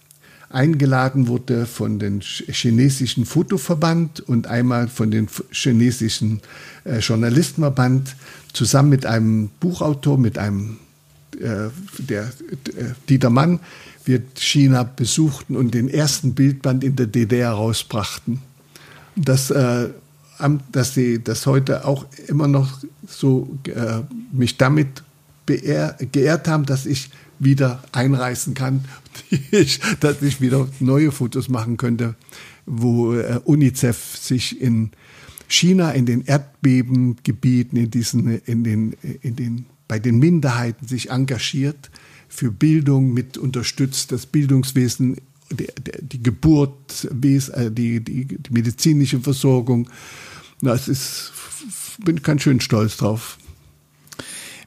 [0.51, 6.40] eingeladen wurde von den chinesischen Fotoverband und einmal von den chinesischen
[6.84, 8.14] äh, Journalistenverband
[8.53, 10.78] zusammen mit einem Buchautor, mit einem
[11.40, 11.68] äh,
[11.99, 13.61] der äh, Dieter Mann,
[14.05, 18.40] wir China besuchten und den ersten Bildband in der DDR rausbrachten.
[19.16, 19.88] Das, äh,
[20.70, 25.03] dass sie das heute auch immer noch so äh, mich damit
[25.47, 28.84] geehrt haben, dass ich wieder einreißen kann,
[30.01, 32.14] dass ich wieder neue Fotos machen könnte,
[32.66, 34.91] wo äh, UNICEF sich in
[35.49, 41.91] China in den Erdbebengebieten, in diesen, in den, in den, bei den Minderheiten sich engagiert,
[42.28, 45.16] für Bildung mit unterstützt, das Bildungswesen,
[45.51, 45.68] die,
[46.01, 49.89] die Geburt, äh, die, die, die medizinische Versorgung.
[50.61, 51.32] Das ist,
[52.05, 53.39] bin ganz schön stolz drauf.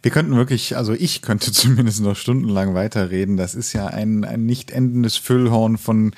[0.02, 3.38] Wir könnten wirklich, also ich könnte zumindest noch stundenlang weiterreden.
[3.38, 6.14] Das ist ja ein, ein nicht endendes Füllhorn von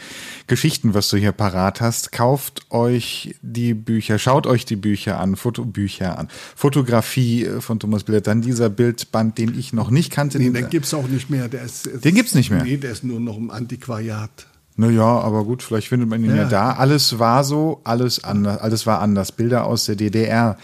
[0.47, 2.11] Geschichten, was du hier parat hast.
[2.11, 6.27] Kauft euch die Bücher, schaut euch die Bücher an, Fotobücher an.
[6.55, 10.37] Fotografie äh, von Thomas Billett, dann dieser Bildband, den ich noch nicht kannte.
[10.37, 11.47] Nee, den gibt's auch nicht mehr.
[11.47, 12.63] Der ist, den gibt's nicht mehr?
[12.63, 14.47] Nee, der ist nur noch im Antiquariat.
[14.77, 16.71] Naja, aber gut, vielleicht findet man ihn ja, ja da.
[16.73, 19.31] Alles war so, alles anders, alles war anders.
[19.31, 20.57] Bilder aus der DDR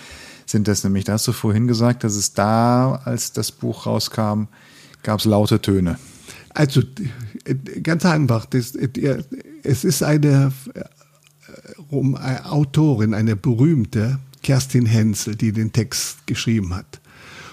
[0.49, 1.03] sind das nämlich.
[1.03, 4.45] Da hast du vorhin gesagt, dass es da, als das Buch rauskam,
[5.03, 5.99] gab es laute Töne.
[6.49, 6.81] Also
[7.83, 8.73] ganz einfach, das,
[9.63, 16.99] es ist eine äh, Autorin, eine berühmte, Kerstin Hensel, die den Text geschrieben hat.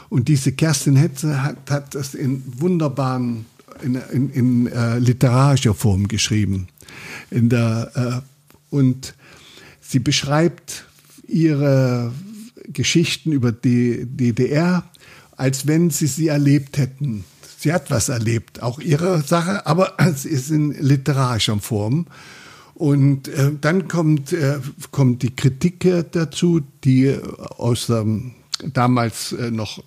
[0.09, 3.47] Und diese Kerstin Hensel hat, hat das in wunderbaren,
[3.82, 6.68] in, in, in äh, literarischer Form geschrieben.
[7.30, 9.14] In der, äh, und
[9.80, 10.86] sie beschreibt
[11.26, 12.12] ihre
[12.75, 14.85] Geschichten über die DDR,
[15.37, 17.25] als wenn sie sie erlebt hätten.
[17.59, 22.07] Sie hat was erlebt, auch ihre Sache, aber es ist in literarischer Form.
[22.75, 24.59] Und äh, dann kommt, äh,
[24.91, 27.16] kommt die Kritik dazu, die
[27.57, 28.33] aus ähm,
[28.72, 29.83] damals äh, noch,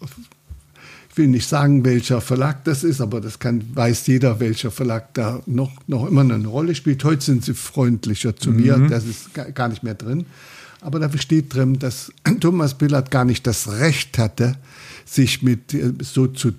[1.10, 5.14] ich will nicht sagen, welcher Verlag das ist, aber das kann, weiß jeder, welcher Verlag
[5.16, 7.04] da noch, noch immer eine Rolle spielt.
[7.04, 8.62] Heute sind sie freundlicher zu mhm.
[8.62, 10.26] mir, das ist gar nicht mehr drin.
[10.82, 14.58] Aber da steht drin, dass Thomas Billard gar nicht das Recht hatte,
[15.06, 16.52] sich mit äh, so zu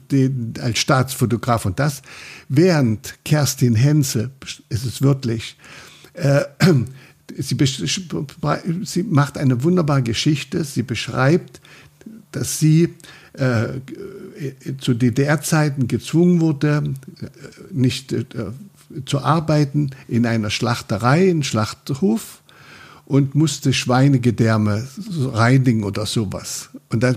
[0.60, 2.02] als Staatsfotograf und das,
[2.48, 4.30] während Kerstin Henze,
[4.68, 5.56] ist es wirklich,
[6.14, 6.42] äh,
[7.36, 7.56] sie,
[8.82, 10.64] sie macht eine wunderbare Geschichte.
[10.64, 11.60] Sie beschreibt,
[12.32, 12.94] dass sie
[13.34, 13.80] äh,
[14.80, 17.26] zu DDR-Zeiten gezwungen wurde, äh,
[17.70, 18.24] nicht äh,
[19.04, 22.42] zu arbeiten in einer Schlachterei, in Schlachthof
[23.08, 24.86] und musste Schweinegedärme
[25.32, 26.68] reinigen oder sowas.
[26.90, 27.16] Und dann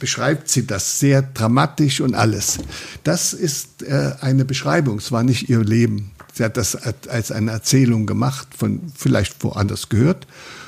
[0.00, 2.58] beschreibt sie das sehr dramatisch und alles.
[3.04, 6.10] Das ist äh, eine Beschreibung, es war nicht ihr Leben.
[6.32, 10.26] Sie hat das als eine Erzählung gemacht, von vielleicht woanders gehört.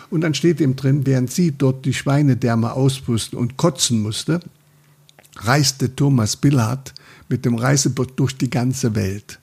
[0.08, 4.38] Und dann steht eben drin, während sie dort die Schweinedärme auspusten und kotzen musste,
[5.38, 6.94] reiste Thomas Billard
[7.28, 9.39] mit dem Reiseboot durch die ganze Welt.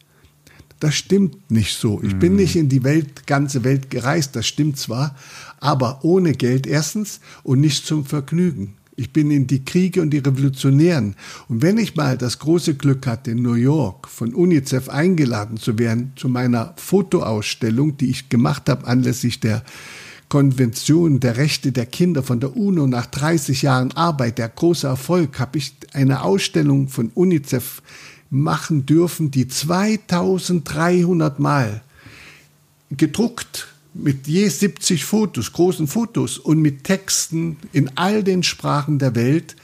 [0.80, 2.02] Das stimmt nicht so.
[2.04, 2.40] Ich bin mhm.
[2.40, 5.16] nicht in die Welt, ganze Welt gereist, das stimmt zwar,
[5.60, 8.76] aber ohne Geld erstens und nicht zum Vergnügen.
[9.00, 11.16] Ich bin in die Kriege und die Revolutionären.
[11.50, 15.78] Und wenn ich mal das große Glück hatte, in New York von UNICEF eingeladen zu
[15.78, 19.64] werden zu meiner Fotoausstellung, die ich gemacht habe anlässlich der
[20.30, 25.40] Konvention der Rechte der Kinder von der UNO nach 30 Jahren Arbeit, der große Erfolg,
[25.40, 27.82] habe ich eine Ausstellung von UNICEF
[28.30, 31.82] machen dürfen, die 2300 Mal
[32.90, 39.16] gedruckt mit je 70 Fotos, großen Fotos und mit Texten in all den Sprachen der
[39.16, 39.56] Welt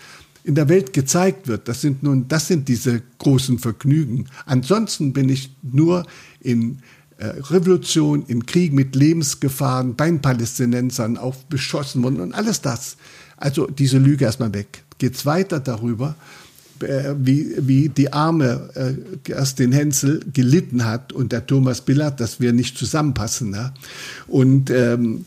[0.44, 1.68] in der Welt gezeigt wird.
[1.68, 4.26] Das sind nun, das sind diese großen Vergnügen.
[4.46, 6.06] Ansonsten bin ich nur
[6.42, 6.80] in
[7.18, 12.98] äh, Revolution, in Krieg mit Lebensgefahren bei den Palästinensern auch beschossen worden und alles das.
[13.38, 14.84] Also diese Lüge erstmal weg.
[14.98, 16.16] Geht's weiter darüber,
[16.84, 22.40] äh, wie, wie die arme äh, Kerstin Hensel gelitten hat und der Thomas Billard, dass
[22.40, 23.52] wir nicht zusammenpassen.
[23.52, 23.74] Ne?
[24.28, 25.26] Und ähm,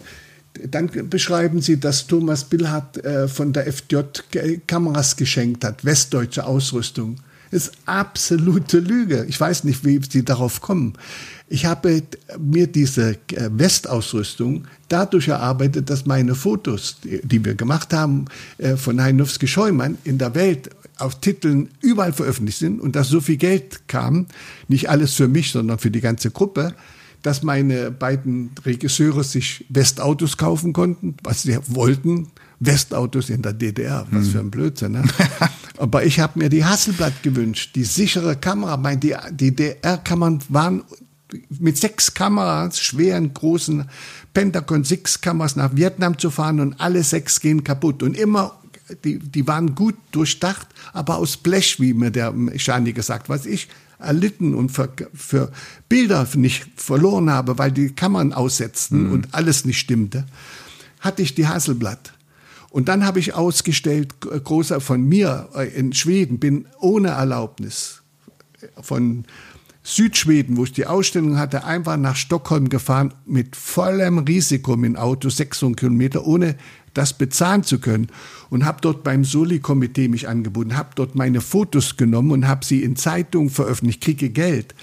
[0.71, 3.97] dann beschreiben Sie, dass Thomas Billard äh, von der FJ
[4.67, 7.17] Kameras geschenkt hat, westdeutsche Ausrüstung.
[7.51, 9.25] Das ist absolute Lüge.
[9.29, 10.95] Ich weiß nicht, wie Sie darauf kommen.
[11.49, 12.03] Ich habe
[12.39, 18.25] mir diese äh, Westausrüstung dadurch erarbeitet, dass meine Fotos, die wir gemacht haben,
[18.59, 23.37] äh, von Heinowski-Scheumann in der Welt auf Titeln überall veröffentlicht sind und dass so viel
[23.37, 24.27] Geld kam,
[24.69, 26.75] nicht alles für mich, sondern für die ganze Gruppe,
[27.23, 32.29] dass meine beiden Regisseure sich Westautos kaufen konnten, was sie wollten.
[32.59, 34.33] Westautos in der DDR, was hm.
[34.33, 34.93] für ein Blödsinn.
[34.93, 35.05] Ne?
[35.79, 38.79] Aber ich habe mir die Hasselblatt gewünscht, die sichere Kamera.
[38.79, 40.83] Mein, die DDR-Kammern waren
[41.59, 43.85] mit sechs Kameras, schweren, großen
[44.33, 48.03] Pentagon 6 Kameras nach Vietnam zu fahren und alle sechs gehen kaputt.
[48.03, 48.59] Und immer,
[49.05, 53.69] die, die waren gut durchdacht, aber aus Blech, wie mir der Mechaniker sagt, was ich
[53.99, 55.51] erlitten und für, für
[55.89, 59.13] Bilder nicht verloren habe, weil die Kammern aussetzten mhm.
[59.13, 60.27] und alles nicht stimmte,
[61.01, 62.13] hatte ich die Hasselblatt.
[62.71, 68.03] Und dann habe ich ausgestellt, großer von mir äh, in Schweden, bin ohne Erlaubnis
[68.81, 69.25] von
[69.83, 74.97] Südschweden, wo ich die Ausstellung hatte, einfach nach Stockholm gefahren mit vollem Risiko mit dem
[74.97, 76.57] Auto, 600 Kilometer, ohne
[76.97, 78.09] das bezahlen zu können.
[78.51, 82.83] Und habe dort beim Soli-Komitee mich angeboten, habe dort meine Fotos genommen und habe sie
[82.83, 84.75] in Zeitungen veröffentlicht, kriege Geld.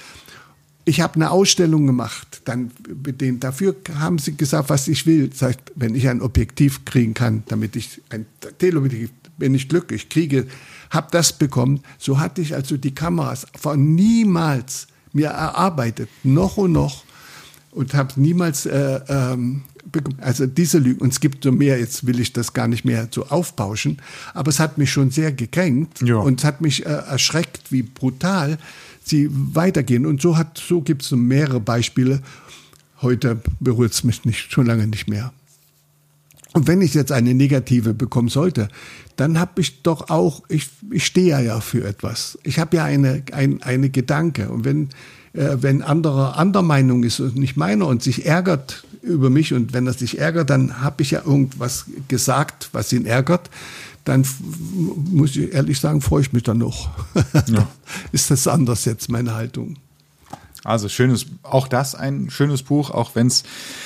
[0.86, 2.41] Ich habe eine Ausstellung gemacht.
[2.45, 2.72] Dann
[3.03, 5.34] mit denen, dafür haben sie gesagt, was ich will.
[5.34, 8.26] Sagt, wenn ich ein Objektiv kriegen kann, damit ich ein
[8.59, 10.45] Teleobjektiv, bin ich glücklich, kriege,
[10.89, 11.82] habe das bekommen.
[11.97, 17.03] So hatte ich also die Kameras von niemals mir erarbeitet, noch und noch
[17.74, 19.64] und habe niemals, äh, ähm,
[20.22, 23.08] also diese Lügen, und es gibt so mehr, jetzt will ich das gar nicht mehr
[23.12, 24.02] so aufbauschen,
[24.34, 26.16] aber es hat mich schon sehr gekränkt ja.
[26.16, 28.58] und es hat mich äh, erschreckt, wie brutal
[29.04, 30.06] sie weitergehen.
[30.06, 32.22] Und so hat, so gibt es mehrere Beispiele.
[33.02, 35.34] Heute berührt es mich nicht, schon lange nicht mehr.
[36.54, 38.70] Und wenn ich jetzt eine negative bekommen sollte,
[39.16, 42.38] dann habe ich doch auch, ich, ich stehe ja für etwas.
[42.44, 44.50] Ich habe ja eine, ein, eine Gedanke.
[44.50, 44.90] Und wenn,
[45.34, 49.88] wenn anderer anderer Meinung ist und nicht meiner und sich ärgert über mich und wenn
[49.88, 53.50] er sich ärgert, dann habe ich ja irgendwas gesagt, was ihn ärgert,
[54.06, 54.26] dann
[55.12, 56.90] muss ich ehrlich sagen, freue ich mich dann noch.
[57.48, 57.68] Ja.
[58.12, 59.78] ist das anders jetzt, meine Haltung.
[60.64, 63.43] Also schönes, auch das ein schönes Buch, auch wenn es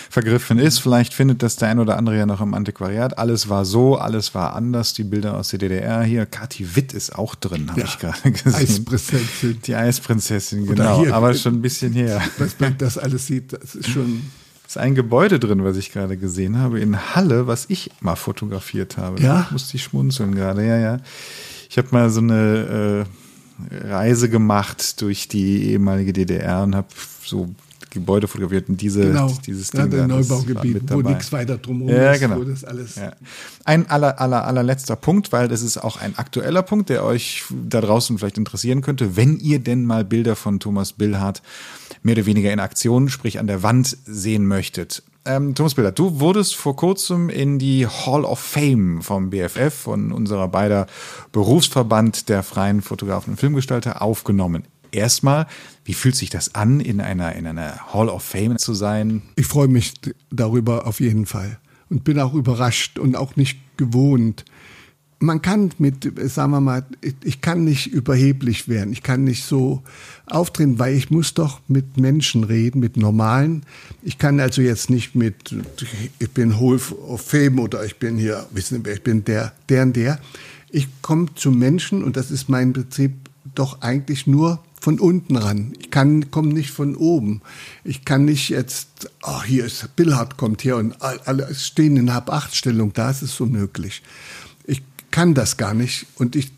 [0.09, 0.77] vergriffen ist.
[0.77, 3.17] Vielleicht findet das der ein oder andere ja noch im Antiquariat.
[3.17, 4.93] Alles war so, alles war anders.
[4.93, 6.27] Die Bilder aus der DDR hier.
[6.27, 8.53] Kathi Witt ist auch drin, habe ja, ich gerade gesehen.
[8.53, 9.59] Eisprinzessin.
[9.65, 11.01] Die Eisprinzessin, genau.
[11.01, 12.21] Hier, aber schon ein bisschen her.
[12.37, 14.21] Was man das alles sieht, das ist schon.
[14.67, 18.17] Es ist ein Gebäude drin, was ich gerade gesehen habe, in Halle, was ich mal
[18.17, 19.21] fotografiert habe.
[19.21, 19.43] Ja.
[19.43, 20.99] Da musste ich schmunzeln gerade, ja, ja.
[21.69, 23.26] Ich habe mal so eine, äh,
[23.71, 26.87] Reise gemacht durch die ehemalige DDR und habe
[27.23, 27.49] so
[27.89, 29.35] Gebäude fotografiert und diese, genau.
[29.45, 29.91] dieses ja, Ding.
[29.91, 32.37] der da, Neubaugebiet, wo nichts weiter drumherum ja, ist, genau.
[32.37, 32.95] wo das alles.
[32.95, 33.13] Ja.
[33.65, 37.81] Ein aller, aller, allerletzter Punkt, weil das ist auch ein aktueller Punkt, der euch da
[37.81, 41.41] draußen vielleicht interessieren könnte, wenn ihr denn mal Bilder von Thomas Billhardt
[42.03, 45.03] mehr oder weniger in Aktion, sprich an der Wand sehen möchtet.
[45.27, 50.13] Ähm, Thomas Billhardt, du wurdest vor kurzem in die Hall of Fame vom BFF, von
[50.13, 50.87] unserer beider
[51.33, 54.63] Berufsverband der freien Fotografen und Filmgestalter, aufgenommen.
[54.91, 55.47] Erstmal,
[55.83, 59.21] wie fühlt sich das an, in einer, in einer Hall of Fame zu sein?
[59.35, 59.95] Ich freue mich
[60.31, 61.59] darüber auf jeden Fall
[61.89, 64.45] und bin auch überrascht und auch nicht gewohnt.
[65.19, 66.85] Man kann mit, sagen wir mal,
[67.23, 69.81] ich kann nicht überheblich werden, ich kann nicht so
[70.27, 73.63] auftreten, weil ich muss doch mit Menschen reden, mit normalen.
[74.03, 75.55] Ich kann also jetzt nicht mit,
[76.19, 79.83] ich bin Hall of Fame oder ich bin hier, wissen Sie, ich bin der, der
[79.83, 80.19] und der.
[80.69, 83.13] Ich komme zu Menschen und das ist mein Prinzip
[83.55, 85.73] doch eigentlich nur von unten ran.
[85.79, 87.41] Ich kann, komme nicht von oben.
[87.83, 92.93] Ich kann nicht jetzt, oh, hier ist Billhard kommt hier und alle stehen in Hab-Acht-Stellung,
[92.93, 94.03] da ist es unmöglich.
[94.45, 94.46] Ich
[95.17, 96.51] kann das gar nicht und ich,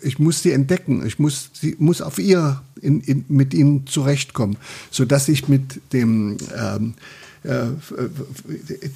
[0.00, 1.04] ich muss sie entdecken.
[1.04, 4.58] Ich muss, sie muss auf ihr, in, in, mit ihnen zurechtkommen,
[4.92, 6.94] sodass ich mit dem, ähm,
[7.42, 7.66] äh,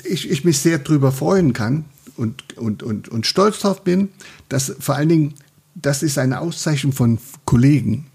[0.04, 1.86] ich, ich mich sehr drüber freuen kann
[2.16, 4.11] und, und, und, und stolz drauf bin,
[4.48, 5.34] dass vor allen Dingen,
[5.74, 8.06] das ist eine Auszeichnung von Kollegen,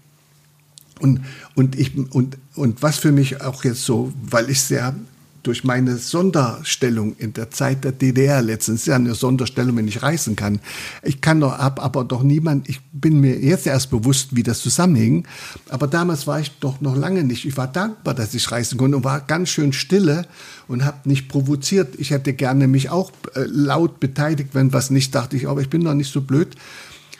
[0.98, 1.20] und,
[1.54, 4.94] und, ich, und, und was für mich auch jetzt so, weil ich sehr
[5.46, 10.34] durch meine Sonderstellung in der Zeit der DDR letztens, ja eine Sonderstellung, wenn ich reisen
[10.34, 10.60] kann.
[11.02, 14.60] Ich kann doch ab, aber doch niemand, ich bin mir jetzt erst bewusst, wie das
[14.60, 15.26] zusammenhing.
[15.68, 17.44] Aber damals war ich doch noch lange nicht.
[17.44, 20.26] Ich war dankbar, dass ich reisen konnte und war ganz schön stille
[20.66, 21.94] und habe nicht provoziert.
[21.98, 25.70] Ich hätte gerne mich auch äh, laut beteiligt, wenn was nicht, dachte ich, aber ich
[25.70, 26.56] bin doch nicht so blöd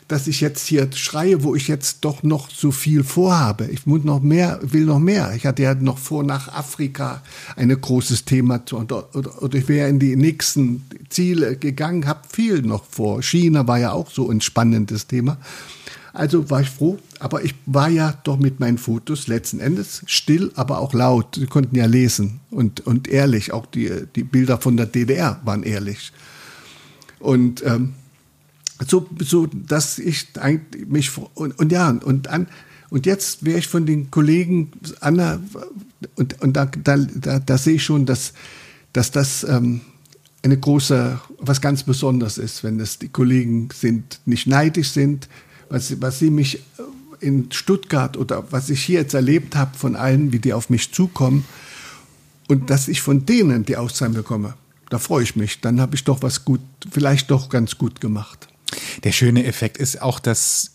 [0.09, 3.67] dass ich jetzt hier schreie, wo ich jetzt doch noch so viel vorhabe.
[3.67, 5.33] Ich muss noch mehr, will noch mehr.
[5.35, 7.23] Ich hatte ja noch vor, nach Afrika
[7.57, 12.21] ein großes Thema zu, oder, oder, oder ich wäre in die nächsten Ziele gegangen, habe
[12.29, 13.23] viel noch vor.
[13.23, 15.39] China war ja auch so ein spannendes Thema.
[16.13, 20.51] Also war ich froh, aber ich war ja doch mit meinen Fotos letzten Endes still,
[20.55, 21.35] aber auch laut.
[21.35, 23.53] Sie konnten ja lesen und, und ehrlich.
[23.53, 26.13] Auch die, die Bilder von der DDR waren ehrlich.
[27.19, 27.95] Und ähm,
[28.87, 30.29] so, so dass ich
[30.87, 32.47] mich und, und ja und an
[32.91, 35.41] und jetzt wäre ich von den Kollegen Anna
[36.17, 38.33] und und da da, da, da sehe ich schon, dass
[38.93, 39.81] dass das ähm,
[40.43, 45.29] eine große was ganz Besonderes ist, wenn es die Kollegen sind, nicht neidisch sind,
[45.69, 46.63] was was sie mich
[47.21, 50.93] in Stuttgart oder was ich hier jetzt erlebt habe von allen, wie die auf mich
[50.93, 51.45] zukommen
[52.49, 54.55] und dass ich von denen die Auszeichnung bekomme.
[54.91, 55.61] Da freue ich mich.
[55.61, 56.61] Dann habe ich doch was gut,
[56.91, 58.49] vielleicht doch ganz gut gemacht.
[59.05, 60.73] Der schöne Effekt ist auch, dass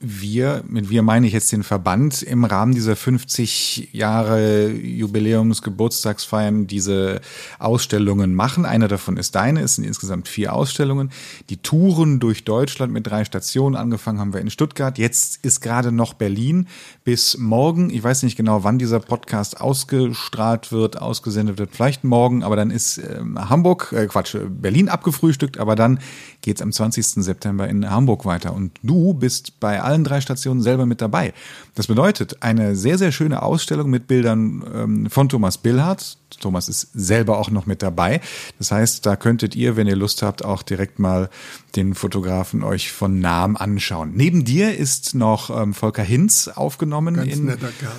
[0.00, 7.20] wir, mit wir meine ich jetzt den Verband, im Rahmen dieser 50 Jahre Jubiläumsgeburtstagsfeiern diese
[7.58, 8.64] Ausstellungen machen.
[8.64, 11.10] Eine davon ist deine, es sind insgesamt vier Ausstellungen.
[11.48, 15.92] Die Touren durch Deutschland mit drei Stationen, angefangen haben wir in Stuttgart, jetzt ist gerade
[15.92, 16.66] noch Berlin
[17.04, 17.90] bis morgen.
[17.90, 22.70] Ich weiß nicht genau, wann dieser Podcast ausgestrahlt wird, ausgesendet wird, vielleicht morgen, aber dann
[22.70, 26.00] ist äh, Hamburg, äh, Quatsch, Berlin abgefrühstückt, aber dann
[26.42, 27.04] geht's am 20.
[27.24, 28.54] September in Hamburg weiter.
[28.54, 31.34] Und du bist bei allen drei Stationen selber mit dabei.
[31.74, 36.16] Das bedeutet eine sehr, sehr schöne Ausstellung mit Bildern ähm, von Thomas Billhardt.
[36.40, 38.20] Thomas ist selber auch noch mit dabei.
[38.58, 41.30] Das heißt, da könntet ihr, wenn ihr Lust habt, auch direkt mal
[41.76, 44.12] den Fotografen euch von nahem anschauen.
[44.14, 47.16] Neben dir ist noch ähm, Volker Hinz aufgenommen.
[47.16, 47.92] Ganz in netter Kerl.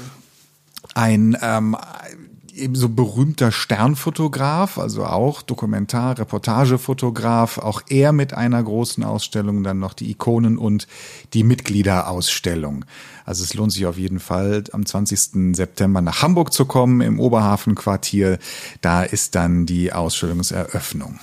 [0.95, 1.75] Ein ähm,
[2.59, 9.93] ebenso berühmter Sternfotograf, also auch Dokumentar, Reportagefotograf, auch er mit einer großen Ausstellung, dann noch
[9.93, 10.87] die Ikonen und
[11.33, 12.85] die Mitgliederausstellung.
[13.25, 15.55] Also es lohnt sich auf jeden Fall, am 20.
[15.55, 18.39] September nach Hamburg zu kommen, im Oberhafenquartier.
[18.81, 21.19] Da ist dann die Ausstellungseröffnung.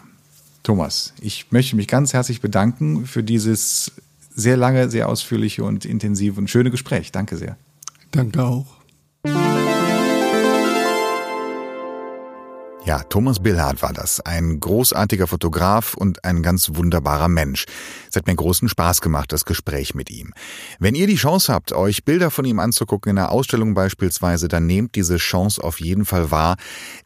[0.63, 3.93] Thomas, ich möchte mich ganz herzlich bedanken für dieses
[4.35, 7.13] sehr lange, sehr ausführliche und intensive und schöne Gespräch.
[7.13, 7.57] Danke sehr.
[8.11, 8.67] Danke auch.
[12.87, 14.21] Ja, Thomas Billhardt war das.
[14.21, 17.65] Ein großartiger Fotograf und ein ganz wunderbarer Mensch.
[18.17, 20.33] Es hat mir großen Spaß gemacht, das Gespräch mit ihm.
[20.79, 24.65] Wenn ihr die Chance habt, euch Bilder von ihm anzugucken, in einer Ausstellung beispielsweise, dann
[24.65, 26.57] nehmt diese Chance auf jeden Fall wahr.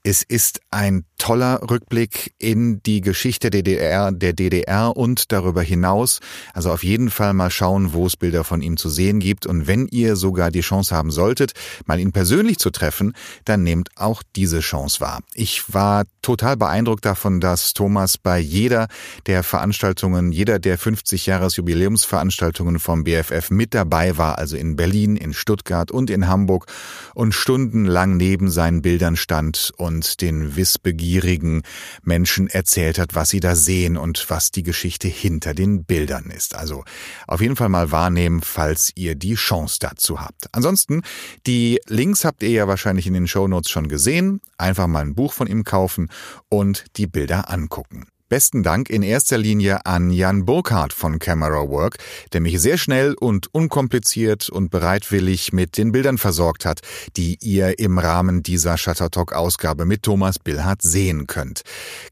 [0.04, 6.20] Es ist ein toller Rückblick in die Geschichte der DDR, der DDR und darüber hinaus.
[6.54, 9.46] Also auf jeden Fall mal schauen, wo es Bilder von ihm zu sehen gibt.
[9.46, 11.52] Und wenn ihr sogar die Chance haben solltet,
[11.86, 15.20] mal ihn persönlich zu treffen, dann nehmt auch diese Chance wahr.
[15.34, 18.88] Ich war total beeindruckt davon, dass Thomas bei jeder
[19.26, 25.32] der Veranstaltungen, jeder der fünf 50-Jahres-Jubiläumsveranstaltungen vom BFF mit dabei war, also in Berlin, in
[25.32, 26.66] Stuttgart und in Hamburg
[27.14, 31.62] und stundenlang neben seinen Bildern stand und den wissbegierigen
[32.02, 36.54] Menschen erzählt hat, was sie da sehen und was die Geschichte hinter den Bildern ist.
[36.54, 36.84] Also
[37.26, 40.48] auf jeden Fall mal wahrnehmen, falls ihr die Chance dazu habt.
[40.52, 41.02] Ansonsten,
[41.46, 44.40] die Links habt ihr ja wahrscheinlich in den Shownotes schon gesehen.
[44.58, 46.10] Einfach mal ein Buch von ihm kaufen
[46.48, 48.06] und die Bilder angucken.
[48.30, 51.98] Besten Dank in erster Linie an Jan Burkhardt von Camera Work,
[52.32, 56.78] der mich sehr schnell und unkompliziert und bereitwillig mit den Bildern versorgt hat,
[57.16, 61.62] die ihr im Rahmen dieser Shuttertalk Ausgabe mit Thomas Billhardt sehen könnt.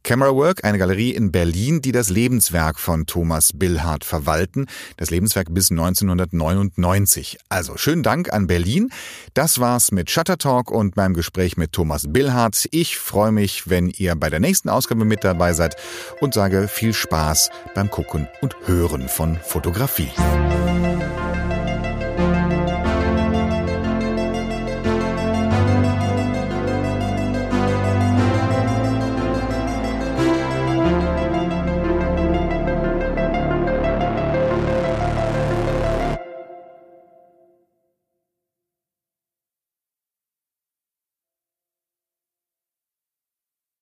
[0.02, 4.66] Camera Work, eine Galerie in Berlin, die das Lebenswerk von Thomas Billhardt verwalten,
[4.96, 7.38] das Lebenswerk bis 1999.
[7.48, 8.90] Also schönen Dank an Berlin.
[9.34, 12.66] Das war's mit Shuttertalk und meinem Gespräch mit Thomas Billhardt.
[12.72, 15.76] Ich freue mich, wenn ihr bei der nächsten Ausgabe mit dabei seid
[16.20, 20.10] und sage viel Spaß beim Gucken und Hören von Fotografie.